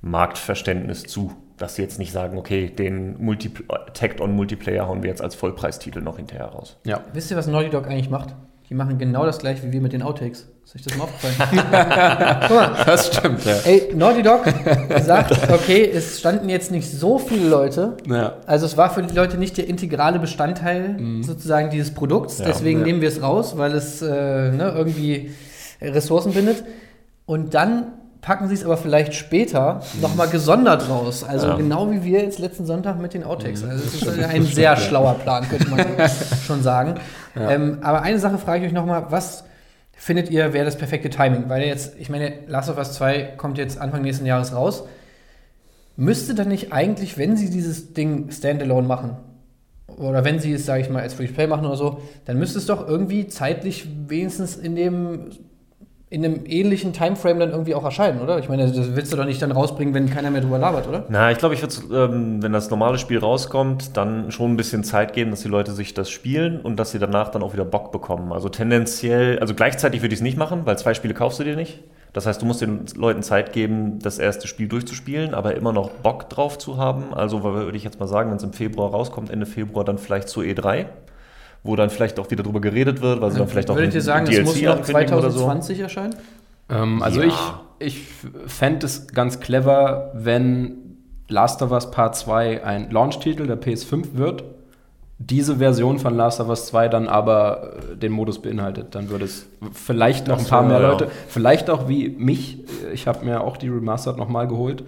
Marktverständnis 0.00 1.02
zu 1.02 1.32
dass 1.58 1.74
sie 1.74 1.82
jetzt 1.82 1.98
nicht 1.98 2.12
sagen, 2.12 2.38
okay, 2.38 2.68
den 2.70 3.16
Multi 3.22 3.50
Tagged 3.94 4.20
on 4.20 4.32
Multiplayer 4.34 4.86
hauen 4.88 5.02
wir 5.02 5.10
jetzt 5.10 5.22
als 5.22 5.34
Vollpreistitel 5.34 6.00
noch 6.00 6.16
hinterher 6.16 6.46
raus. 6.46 6.76
Ja. 6.84 7.00
Wisst 7.12 7.30
ihr, 7.30 7.36
was 7.36 7.46
Naughty 7.46 7.70
Dog 7.70 7.86
eigentlich 7.86 8.10
macht? 8.10 8.34
die 8.70 8.74
machen 8.74 8.98
genau 8.98 9.24
das 9.24 9.38
gleiche 9.38 9.62
wie 9.62 9.72
wir 9.72 9.80
mit 9.80 9.94
den 9.94 10.02
Outtakes. 10.02 10.46
Ist 10.62 10.76
euch 10.76 10.82
das 10.82 10.94
mal 10.98 11.04
aufgefallen? 11.04 11.36
Guck 12.48 12.50
mal, 12.56 12.84
Das 12.84 13.06
stimmt, 13.06 13.42
ja. 13.46 13.54
ey, 13.64 13.94
Naughty 13.94 14.22
Dog 14.22 14.44
sagt, 15.00 15.32
okay, 15.50 15.90
es 15.90 16.18
standen 16.18 16.50
jetzt 16.50 16.70
nicht 16.70 16.86
so 16.90 17.18
viele 17.18 17.48
Leute. 17.48 17.96
ja. 18.06 18.34
Also 18.46 18.66
es 18.66 18.76
war 18.76 18.90
für 18.92 19.02
die 19.02 19.14
Leute 19.14 19.38
nicht 19.38 19.56
der 19.56 19.66
integrale 19.68 20.18
Bestandteil 20.18 20.98
sozusagen 21.22 21.70
dieses 21.70 21.94
Produkts. 21.94 22.40
Ja. 22.40 22.44
Deswegen 22.44 22.80
Ja. 22.80 22.84
nehmen 22.84 23.00
wir 23.00 23.08
es 23.08 23.22
raus, 23.22 23.56
weil 23.56 23.72
es 23.72 24.02
äh, 24.02 24.06
ne, 24.52 24.74
irgendwie 24.76 25.30
Ressourcen 25.80 26.34
bindet. 26.34 26.62
Und 27.24 27.54
dann 27.54 27.92
packen 28.20 28.48
sie 28.48 28.54
es 28.54 28.64
aber 28.64 28.76
vielleicht 28.76 29.14
später 29.14 29.80
nochmal 30.00 30.28
gesondert 30.28 30.88
raus. 30.88 31.22
Also 31.24 31.48
Ja. 31.48 31.56
genau 31.56 31.90
wie 31.90 32.02
wir 32.04 32.22
jetzt 32.22 32.38
letzten 32.38 32.66
Sonntag 32.66 32.98
mit 33.00 33.14
den 33.14 33.24
Outtakes. 33.24 33.62
Also 33.64 33.84
es 33.84 33.94
ist 34.02 34.08
ein 34.24 34.44
sehr 34.44 34.76
schlauer 34.78 35.14
Plan, 35.14 35.48
könnte 35.48 35.68
man 35.68 35.80
schon 36.46 36.62
sagen. 36.62 36.94
Ähm, 37.36 37.78
aber 37.82 38.02
eine 38.02 38.18
Sache 38.18 38.38
frage 38.38 38.60
ich 38.62 38.68
euch 38.68 38.74
nochmal, 38.74 39.06
was 39.10 39.44
findet 39.92 40.30
ihr, 40.30 40.52
wäre 40.52 40.64
das 40.64 40.76
perfekte 40.76 41.10
Timing? 41.10 41.48
Weil 41.48 41.62
jetzt, 41.62 41.94
ich 41.98 42.08
meine, 42.10 42.32
Last 42.46 42.68
of 42.70 42.76
Us 42.78 42.92
2 42.94 43.34
kommt 43.36 43.58
jetzt 43.58 43.80
Anfang 43.80 44.02
nächsten 44.02 44.26
Jahres 44.26 44.54
raus. 44.54 44.84
Müsste 45.96 46.34
dann 46.34 46.48
nicht 46.48 46.72
eigentlich, 46.72 47.18
wenn 47.18 47.36
sie 47.36 47.50
dieses 47.50 47.92
Ding 47.94 48.30
standalone 48.30 48.86
machen, 48.86 49.16
oder 49.96 50.24
wenn 50.24 50.38
sie 50.38 50.52
es, 50.52 50.64
sage 50.64 50.82
ich 50.82 50.90
mal, 50.90 51.02
als 51.02 51.14
Free-to-Play 51.14 51.48
machen 51.48 51.66
oder 51.66 51.76
so, 51.76 52.02
dann 52.26 52.38
müsste 52.38 52.58
es 52.58 52.66
doch 52.66 52.86
irgendwie 52.86 53.26
zeitlich 53.26 53.88
wenigstens 54.06 54.54
in 54.56 54.76
dem 54.76 55.30
in 56.10 56.24
einem 56.24 56.46
ähnlichen 56.46 56.94
Timeframe 56.94 57.38
dann 57.38 57.50
irgendwie 57.50 57.74
auch 57.74 57.84
erscheinen, 57.84 58.22
oder? 58.22 58.38
Ich 58.38 58.48
meine, 58.48 58.66
das 58.70 58.96
willst 58.96 59.12
du 59.12 59.16
doch 59.16 59.26
nicht 59.26 59.42
dann 59.42 59.52
rausbringen, 59.52 59.92
wenn 59.92 60.08
keiner 60.08 60.30
mehr 60.30 60.40
drüber 60.40 60.58
labert, 60.58 60.88
oder? 60.88 61.04
Na, 61.10 61.30
ich 61.30 61.36
glaube, 61.36 61.54
ich 61.54 61.60
würde, 61.60 61.74
ähm, 61.94 62.42
wenn 62.42 62.52
das 62.52 62.70
normale 62.70 62.96
Spiel 62.96 63.18
rauskommt, 63.18 63.96
dann 63.96 64.30
schon 64.32 64.52
ein 64.52 64.56
bisschen 64.56 64.84
Zeit 64.84 65.12
geben, 65.12 65.30
dass 65.30 65.42
die 65.42 65.48
Leute 65.48 65.72
sich 65.72 65.92
das 65.92 66.08
spielen 66.08 66.60
und 66.60 66.76
dass 66.78 66.92
sie 66.92 66.98
danach 66.98 67.28
dann 67.28 67.42
auch 67.42 67.52
wieder 67.52 67.66
Bock 67.66 67.92
bekommen. 67.92 68.32
Also 68.32 68.48
tendenziell, 68.48 69.38
also 69.40 69.54
gleichzeitig 69.54 70.00
würde 70.00 70.14
ich 70.14 70.20
es 70.20 70.22
nicht 70.22 70.38
machen, 70.38 70.62
weil 70.64 70.78
zwei 70.78 70.94
Spiele 70.94 71.12
kaufst 71.12 71.40
du 71.40 71.44
dir 71.44 71.56
nicht. 71.56 71.80
Das 72.14 72.24
heißt, 72.24 72.40
du 72.40 72.46
musst 72.46 72.62
den 72.62 72.86
Leuten 72.96 73.22
Zeit 73.22 73.52
geben, 73.52 73.98
das 73.98 74.18
erste 74.18 74.48
Spiel 74.48 74.66
durchzuspielen, 74.66 75.34
aber 75.34 75.56
immer 75.56 75.74
noch 75.74 75.90
Bock 75.90 76.30
drauf 76.30 76.56
zu 76.56 76.78
haben. 76.78 77.12
Also 77.12 77.44
würde 77.44 77.76
ich 77.76 77.84
jetzt 77.84 78.00
mal 78.00 78.08
sagen, 78.08 78.30
wenn 78.30 78.38
es 78.38 78.42
im 78.42 78.54
Februar 78.54 78.90
rauskommt, 78.90 79.30
Ende 79.30 79.44
Februar, 79.44 79.84
dann 79.84 79.98
vielleicht 79.98 80.30
zu 80.30 80.40
E3, 80.40 80.86
wo 81.62 81.76
dann 81.76 81.90
vielleicht 81.90 82.18
auch 82.18 82.30
wieder 82.30 82.42
drüber 82.42 82.60
geredet 82.60 83.00
wird, 83.02 83.20
weil 83.20 83.30
sie 83.30 83.38
dann 83.38 83.48
vielleicht 83.48 83.70
auch 83.70 83.76
Würdet 83.76 83.94
ihr 83.94 84.00
ein 84.00 84.04
sagen, 84.04 84.26
das 84.26 84.44
muss 84.44 84.60
noch 84.62 84.76
ankündigen 84.76 85.14
oder 85.14 85.30
so. 85.30 85.40
2020 85.40 85.80
erscheinen? 85.80 86.14
Ähm, 86.70 87.02
also 87.02 87.22
Ja. 87.22 87.62
ich, 87.78 87.86
ich 87.86 88.02
fände 88.46 88.86
es 88.86 89.08
ganz 89.08 89.40
clever, 89.40 90.12
wenn 90.14 90.96
Last 91.28 91.62
of 91.62 91.72
Us 91.72 91.90
Part 91.90 92.16
2 92.16 92.64
ein 92.64 92.90
Launch-Titel 92.90 93.46
der 93.46 93.60
PS5 93.60 94.14
wird, 94.14 94.44
diese 95.18 95.56
Version 95.56 95.98
von 95.98 96.16
Last 96.16 96.40
of 96.40 96.48
Us 96.48 96.66
2 96.66 96.88
dann 96.88 97.08
aber 97.08 97.74
äh, 97.92 97.96
den 97.96 98.12
Modus 98.12 98.40
beinhaltet. 98.40 98.94
Dann 98.94 99.10
würde 99.10 99.24
es 99.24 99.48
vielleicht 99.72 100.28
noch 100.28 100.36
Das 100.36 100.46
ein 100.46 100.50
paar 100.50 100.62
mehr 100.62 100.80
ja. 100.80 100.88
Leute, 100.90 101.08
vielleicht 101.28 101.70
auch 101.70 101.88
wie 101.88 102.08
mich, 102.08 102.58
ich 102.92 103.06
habe 103.08 103.24
mir 103.24 103.40
auch 103.42 103.56
die 103.56 103.68
Remastered 103.68 104.16
nochmal 104.16 104.46
geholt, 104.46 104.84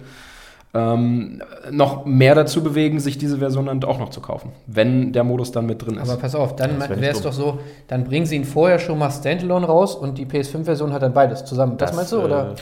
ähm, 0.73 1.41
noch 1.69 2.05
mehr 2.05 2.33
dazu 2.33 2.63
bewegen, 2.63 2.99
sich 2.99 3.17
diese 3.17 3.39
Version 3.39 3.65
dann 3.65 3.83
auch 3.83 3.99
noch 3.99 4.09
zu 4.09 4.21
kaufen, 4.21 4.51
wenn 4.67 5.11
der 5.11 5.23
Modus 5.23 5.51
dann 5.51 5.65
mit 5.65 5.85
drin 5.85 5.97
ist. 5.97 6.09
Aber 6.09 6.19
pass 6.19 6.33
auf, 6.33 6.55
dann 6.55 6.79
wär 6.79 7.01
wäre 7.01 7.13
es 7.13 7.21
doch 7.21 7.33
so, 7.33 7.59
dann 7.87 8.05
bringen 8.05 8.25
sie 8.25 8.37
ihn 8.37 8.45
vorher 8.45 8.79
schon 8.79 8.97
mal 8.97 9.11
Standalone 9.11 9.65
raus 9.65 9.95
und 9.95 10.17
die 10.17 10.25
PS5-Version 10.25 10.93
hat 10.93 11.01
dann 11.01 11.13
beides 11.13 11.43
zusammen. 11.43 11.77
Das, 11.77 11.89
Das, 11.89 11.97
meinst 11.97 12.11
du? 12.13 12.19
äh, 12.19 12.23
Oder? 12.23 12.55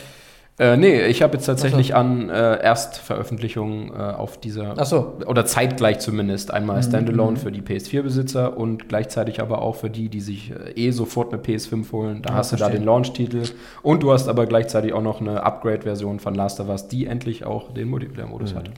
Äh, 0.60 0.76
nee, 0.76 1.06
ich 1.06 1.22
habe 1.22 1.38
jetzt 1.38 1.46
tatsächlich 1.46 1.94
an 1.94 2.28
äh, 2.28 2.62
Erstveröffentlichung 2.62 3.94
äh, 3.94 3.96
auf 3.98 4.36
dieser, 4.38 4.74
Ach 4.76 4.84
so. 4.84 5.14
oder 5.26 5.46
zeitgleich 5.46 6.00
zumindest, 6.00 6.50
einmal 6.52 6.76
Mhm, 6.76 6.82
Standalone 6.82 7.30
mhm. 7.32 7.36
für 7.38 7.50
die 7.50 7.62
PS4-Besitzer 7.62 8.58
und 8.58 8.86
gleichzeitig 8.86 9.40
aber 9.40 9.62
auch 9.62 9.76
für 9.76 9.88
die, 9.88 10.10
die 10.10 10.20
sich 10.20 10.50
äh, 10.52 10.72
eh 10.88 10.90
sofort 10.90 11.32
eine 11.32 11.40
PS5 11.42 11.90
holen. 11.92 12.20
Da 12.20 12.30
Ja, 12.32 12.36
hast 12.36 12.52
du 12.52 12.56
da 12.56 12.64
verstehe. 12.66 12.80
den 12.80 12.84
Launch-Titel 12.84 13.42
und 13.82 14.02
du 14.02 14.12
hast 14.12 14.28
aber 14.28 14.44
gleichzeitig 14.44 14.92
auch 14.92 15.00
noch 15.02 15.22
eine 15.22 15.42
Upgrade-Version 15.42 16.20
von 16.20 16.34
Last 16.34 16.60
of 16.60 16.68
Us, 16.68 16.88
die 16.88 17.06
endlich 17.06 17.46
auch 17.46 17.72
den 17.72 17.88
Multiplayer-Modus 17.88 18.52
Mhm. 18.52 18.58
hat. 18.58 18.70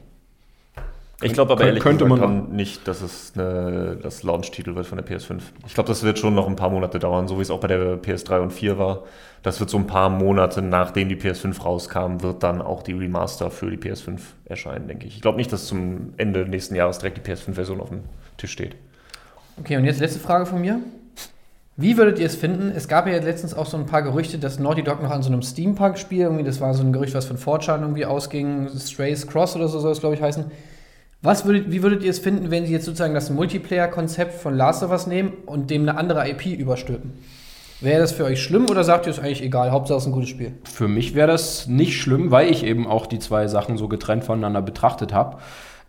Ich 1.22 1.32
glaube 1.32 1.52
aber 1.52 1.64
ehrlich 1.64 1.82
könnte 1.82 2.04
gesagt 2.04 2.20
man 2.20 2.46
dann 2.46 2.56
nicht, 2.56 2.86
dass 2.86 3.00
es 3.02 3.32
eine, 3.34 3.96
das 4.02 4.22
Launch-Titel 4.22 4.74
wird 4.74 4.86
von 4.86 4.98
der 4.98 5.06
PS5. 5.06 5.40
Ich 5.66 5.74
glaube, 5.74 5.88
das 5.88 6.02
wird 6.02 6.18
schon 6.18 6.34
noch 6.34 6.48
ein 6.48 6.56
paar 6.56 6.70
Monate 6.70 6.98
dauern, 6.98 7.28
so 7.28 7.38
wie 7.38 7.42
es 7.42 7.50
auch 7.50 7.60
bei 7.60 7.68
der 7.68 8.00
PS3 8.02 8.40
und 8.40 8.52
4 8.52 8.78
war. 8.78 9.04
Das 9.42 9.58
wird 9.60 9.70
so 9.70 9.78
ein 9.78 9.86
paar 9.86 10.10
Monate, 10.10 10.62
nachdem 10.62 11.08
die 11.08 11.16
PS5 11.16 11.62
rauskam, 11.62 12.22
wird 12.22 12.42
dann 12.42 12.62
auch 12.62 12.82
die 12.82 12.92
Remaster 12.92 13.50
für 13.50 13.70
die 13.70 13.76
PS5 13.76 14.20
erscheinen, 14.44 14.88
denke 14.88 15.06
ich. 15.06 15.16
Ich 15.16 15.22
glaube 15.22 15.38
nicht, 15.38 15.52
dass 15.52 15.66
zum 15.66 16.14
Ende 16.16 16.46
nächsten 16.46 16.74
Jahres 16.74 16.98
direkt 16.98 17.18
die 17.18 17.30
PS5-Version 17.30 17.80
auf 17.80 17.88
dem 17.88 18.00
Tisch 18.36 18.52
steht. 18.52 18.76
Okay, 19.58 19.76
und 19.76 19.84
jetzt 19.84 20.00
letzte 20.00 20.20
Frage 20.20 20.46
von 20.46 20.60
mir. 20.60 20.80
Wie 21.76 21.96
würdet 21.96 22.18
ihr 22.18 22.26
es 22.26 22.36
finden? 22.36 22.70
Es 22.74 22.86
gab 22.86 23.06
ja 23.06 23.16
letztens 23.16 23.54
auch 23.54 23.66
so 23.66 23.78
ein 23.78 23.86
paar 23.86 24.02
Gerüchte, 24.02 24.38
dass 24.38 24.58
Naughty 24.58 24.82
Dog 24.82 25.02
noch 25.02 25.10
an 25.10 25.22
so 25.22 25.32
einem 25.32 25.42
Steampunk-Spiel, 25.42 26.20
irgendwie, 26.20 26.44
das 26.44 26.60
war 26.60 26.74
so 26.74 26.82
ein 26.82 26.92
Gerücht, 26.92 27.14
was 27.14 27.24
von 27.24 27.38
4chan 27.38 27.80
irgendwie 27.80 28.04
ausging, 28.04 28.68
Strays 28.78 29.26
Cross 29.26 29.56
oder 29.56 29.68
so 29.68 29.80
soll 29.80 29.92
es, 29.92 30.00
glaube 30.00 30.14
ich, 30.14 30.22
heißen. 30.22 30.44
Was 31.22 31.44
würdet, 31.44 31.70
wie 31.70 31.82
würdet 31.82 32.02
ihr 32.02 32.10
es 32.10 32.18
finden, 32.18 32.50
wenn 32.50 32.66
sie 32.66 32.72
jetzt 32.72 32.84
sozusagen 32.84 33.14
das 33.14 33.30
Multiplayer-Konzept 33.30 34.34
von 34.34 34.56
Last 34.56 34.82
of 34.82 34.90
Us 34.90 35.06
nehmen 35.06 35.32
und 35.46 35.70
dem 35.70 35.82
eine 35.82 35.96
andere 35.96 36.28
IP 36.28 36.46
überstülpen? 36.46 37.12
Wäre 37.80 38.00
das 38.00 38.12
für 38.12 38.24
euch 38.24 38.42
schlimm 38.42 38.66
oder 38.68 38.82
sagt 38.84 39.06
ihr 39.06 39.10
es 39.10 39.18
eigentlich 39.18 39.42
egal? 39.42 39.70
Hauptsache 39.70 39.98
es 39.98 40.04
ist 40.04 40.08
ein 40.08 40.12
gutes 40.12 40.28
Spiel. 40.28 40.52
Für 40.64 40.88
mich 40.88 41.14
wäre 41.14 41.28
das 41.28 41.66
nicht 41.68 42.00
schlimm, 42.00 42.30
weil 42.30 42.50
ich 42.50 42.64
eben 42.64 42.86
auch 42.86 43.06
die 43.06 43.18
zwei 43.18 43.46
Sachen 43.48 43.76
so 43.76 43.88
getrennt 43.88 44.24
voneinander 44.24 44.62
betrachtet 44.62 45.12
habe. 45.12 45.38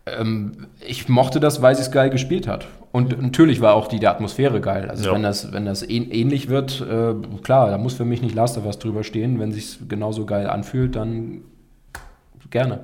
Ähm, 0.06 0.66
ich 0.86 1.08
mochte 1.08 1.40
das, 1.40 1.62
weil 1.62 1.74
sie 1.74 1.82
es 1.82 1.90
geil 1.90 2.10
gespielt 2.10 2.46
hat. 2.46 2.66
Und 2.92 3.20
natürlich 3.20 3.60
war 3.60 3.74
auch 3.74 3.88
die, 3.88 3.98
die 3.98 4.06
Atmosphäre 4.06 4.60
geil. 4.60 4.88
Also 4.88 5.08
Ja. 5.08 5.14
wenn 5.14 5.22
das, 5.22 5.52
wenn 5.52 5.64
das 5.64 5.82
ähn 5.82 6.10
ähnlich 6.10 6.48
wird, 6.48 6.80
äh, 6.80 7.14
klar, 7.42 7.70
da 7.70 7.78
muss 7.78 7.94
für 7.94 8.04
mich 8.04 8.22
nicht 8.22 8.34
Last 8.34 8.58
of 8.58 8.66
Us 8.66 8.78
drüber 8.78 9.02
stehen. 9.02 9.40
Wenn 9.40 9.52
sich 9.52 9.78
genauso 9.88 10.26
geil 10.26 10.48
anfühlt, 10.48 10.94
dann 10.96 11.42
gerne. 12.50 12.80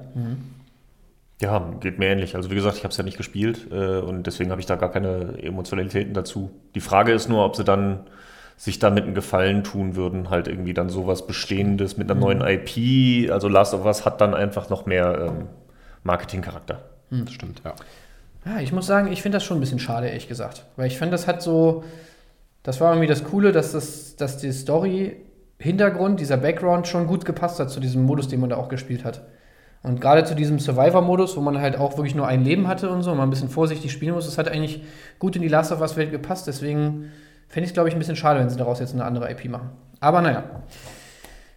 Ja, 1.41 1.71
geht 1.81 1.99
mir 1.99 2.09
ähnlich. 2.09 2.37
Also 2.37 2.51
wie 2.51 2.55
gesagt, 2.55 2.77
ich 2.77 2.85
habe 2.85 2.93
es 2.93 2.97
ja 2.99 3.05
nicht 3.05 3.17
gespielt 3.17 3.69
äh, 3.71 3.99
und 3.99 4.27
deswegen 4.27 4.51
habe 4.51 4.61
ich 4.61 4.67
da 4.67 4.77
gar 4.77 4.91
keine 4.91 5.43
Emotionalitäten 5.43 6.13
dazu. 6.13 6.51
Die 6.75 6.81
Frage 6.81 7.13
ist 7.13 7.29
nur, 7.29 7.45
ob 7.45 7.57
sie 7.57 7.65
dann 7.65 8.01
sich 8.57 8.79
damit 8.79 9.05
einen 9.05 9.15
Gefallen 9.15 9.65
tun 9.65 9.97
würden, 9.97 10.29
halt 10.29 10.47
irgendwie 10.47 10.75
dann 10.75 10.91
sowas 10.91 11.27
Bestehendes 11.27 11.97
mit 11.97 12.11
einer 12.11 12.21
neuen 12.21 12.43
IP. 12.43 13.31
Also 13.33 13.49
Last 13.49 13.73
of 13.73 13.87
Us 13.87 14.05
hat 14.05 14.21
dann 14.21 14.35
einfach 14.35 14.69
noch 14.69 14.85
mehr 14.85 15.29
ähm, 15.29 15.47
Marketingcharakter. 16.03 16.83
Das 17.11 17.33
stimmt, 17.33 17.63
ja. 17.65 17.75
Ja, 18.45 18.61
ich 18.61 18.73
muss 18.73 18.87
sagen, 18.87 19.11
ich 19.11 19.23
finde 19.23 19.37
das 19.37 19.45
schon 19.45 19.57
ein 19.57 19.61
bisschen 19.61 19.79
schade, 19.79 20.09
ehrlich 20.09 20.29
gesagt. 20.29 20.67
Weil 20.77 20.87
ich 20.87 20.99
finde, 20.99 21.13
das 21.13 21.27
hat 21.27 21.43
so. 21.43 21.85
Das 22.63 22.81
war 22.83 22.93
irgendwie 22.93 23.07
das 23.09 23.25
Coole, 23.25 23.53
dass, 23.53 23.73
das, 23.73 24.17
dass 24.17 24.37
die 24.37 24.53
Story-Hintergrund, 24.53 26.21
dieser 26.21 26.37
Background 26.37 26.87
schon 26.87 27.07
gut 27.07 27.25
gepasst 27.25 27.59
hat 27.59 27.71
zu 27.71 27.81
diesem 27.81 28.03
Modus, 28.05 28.29
den 28.29 28.41
man 28.41 28.51
da 28.51 28.57
auch 28.57 28.69
gespielt 28.69 29.03
hat. 29.05 29.23
Und 29.83 30.01
gerade 30.01 30.25
zu 30.25 30.35
diesem 30.35 30.59
Survivor-Modus, 30.59 31.37
wo 31.37 31.41
man 31.41 31.59
halt 31.59 31.77
auch 31.77 31.97
wirklich 31.97 32.15
nur 32.15 32.27
ein 32.27 32.45
Leben 32.45 32.69
hatte 32.69 32.91
und 32.91 33.03
so, 33.03 33.13
und 33.13 33.17
man 33.17 33.29
ein 33.29 33.31
bisschen 33.31 33.49
vorsichtig 33.49 33.93
spielen 33.93 34.15
muss, 34.15 34.27
das 34.27 34.37
hat 34.37 34.49
eigentlich 34.49 34.83
gut 35.19 35.37
in 35.37 35.43
die 35.43 35.49
Last 35.49 35.73
of 35.73 35.81
Us-Welt 35.81 36.11
gepasst. 36.11 36.47
Deswegen 36.47 37.11
fände 37.49 37.65
ich 37.65 37.71
es, 37.71 37.75
glaube 37.75 37.89
ich, 37.89 37.95
ein 37.95 37.99
bisschen 37.99 38.17
schade, 38.17 38.41
wenn 38.41 38.51
sie 38.51 38.59
daraus 38.59 38.79
jetzt 38.79 38.93
eine 38.93 39.05
andere 39.05 39.31
IP 39.31 39.49
machen. 39.49 39.71
Aber 40.01 40.21
naja. 40.21 40.45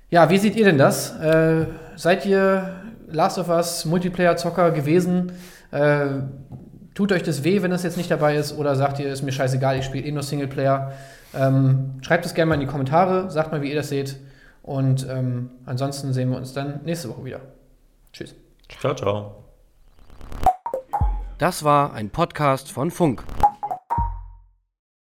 Ja, 0.10 0.30
wie 0.30 0.38
seht 0.38 0.56
ihr 0.56 0.66
denn 0.66 0.78
das? 0.78 1.20
Äh, 1.20 1.66
seid 1.96 2.26
ihr 2.26 2.76
Last 3.08 3.40
of 3.40 3.50
Us 3.50 3.84
Multiplayer-Zocker 3.86 4.72
gewesen? 4.72 5.34
Äh, 5.72 6.06
tut 6.94 7.12
euch 7.12 7.24
das 7.24 7.44
weh, 7.44 7.62
wenn 7.62 7.72
das 7.72 7.84
jetzt 7.84 7.98
nicht 7.98 8.10
dabei 8.10 8.38
ist? 8.38 8.58
Oder 8.58 8.76
sagt 8.76 9.00
ihr, 9.00 9.12
ist 9.12 9.24
mir 9.24 9.32
scheißegal, 9.34 9.80
ich 9.80 9.86
spiele 9.86 10.06
eh 10.06 10.12
nur 10.12 10.24
Singleplayer? 10.24 10.94
Ähm, 11.36 11.96
schreibt 12.02 12.26
es 12.26 12.34
gerne 12.34 12.50
mal 12.50 12.56
in 12.56 12.62
die 12.62 12.68
Kommentare, 12.68 13.30
sagt 13.32 13.52
mal, 13.52 13.62
wie 13.62 13.70
ihr 13.70 13.76
das 13.76 13.90
seht. 13.90 14.18
Und 14.62 15.08
ähm, 15.10 15.50
ansonsten 15.66 16.14
sehen 16.14 16.30
wir 16.30 16.38
uns 16.38 16.54
dann 16.54 16.82
nächste 16.86 17.10
Woche 17.10 17.26
wieder. 17.26 17.42
Tschüss. 18.14 18.36
Ciao, 18.80 18.96
ciao. 18.96 19.44
Das 21.40 21.64
war 21.64 21.94
ein 21.94 22.12
Podcast 22.12 22.72
von 22.72 22.92
Funk. 22.92 23.24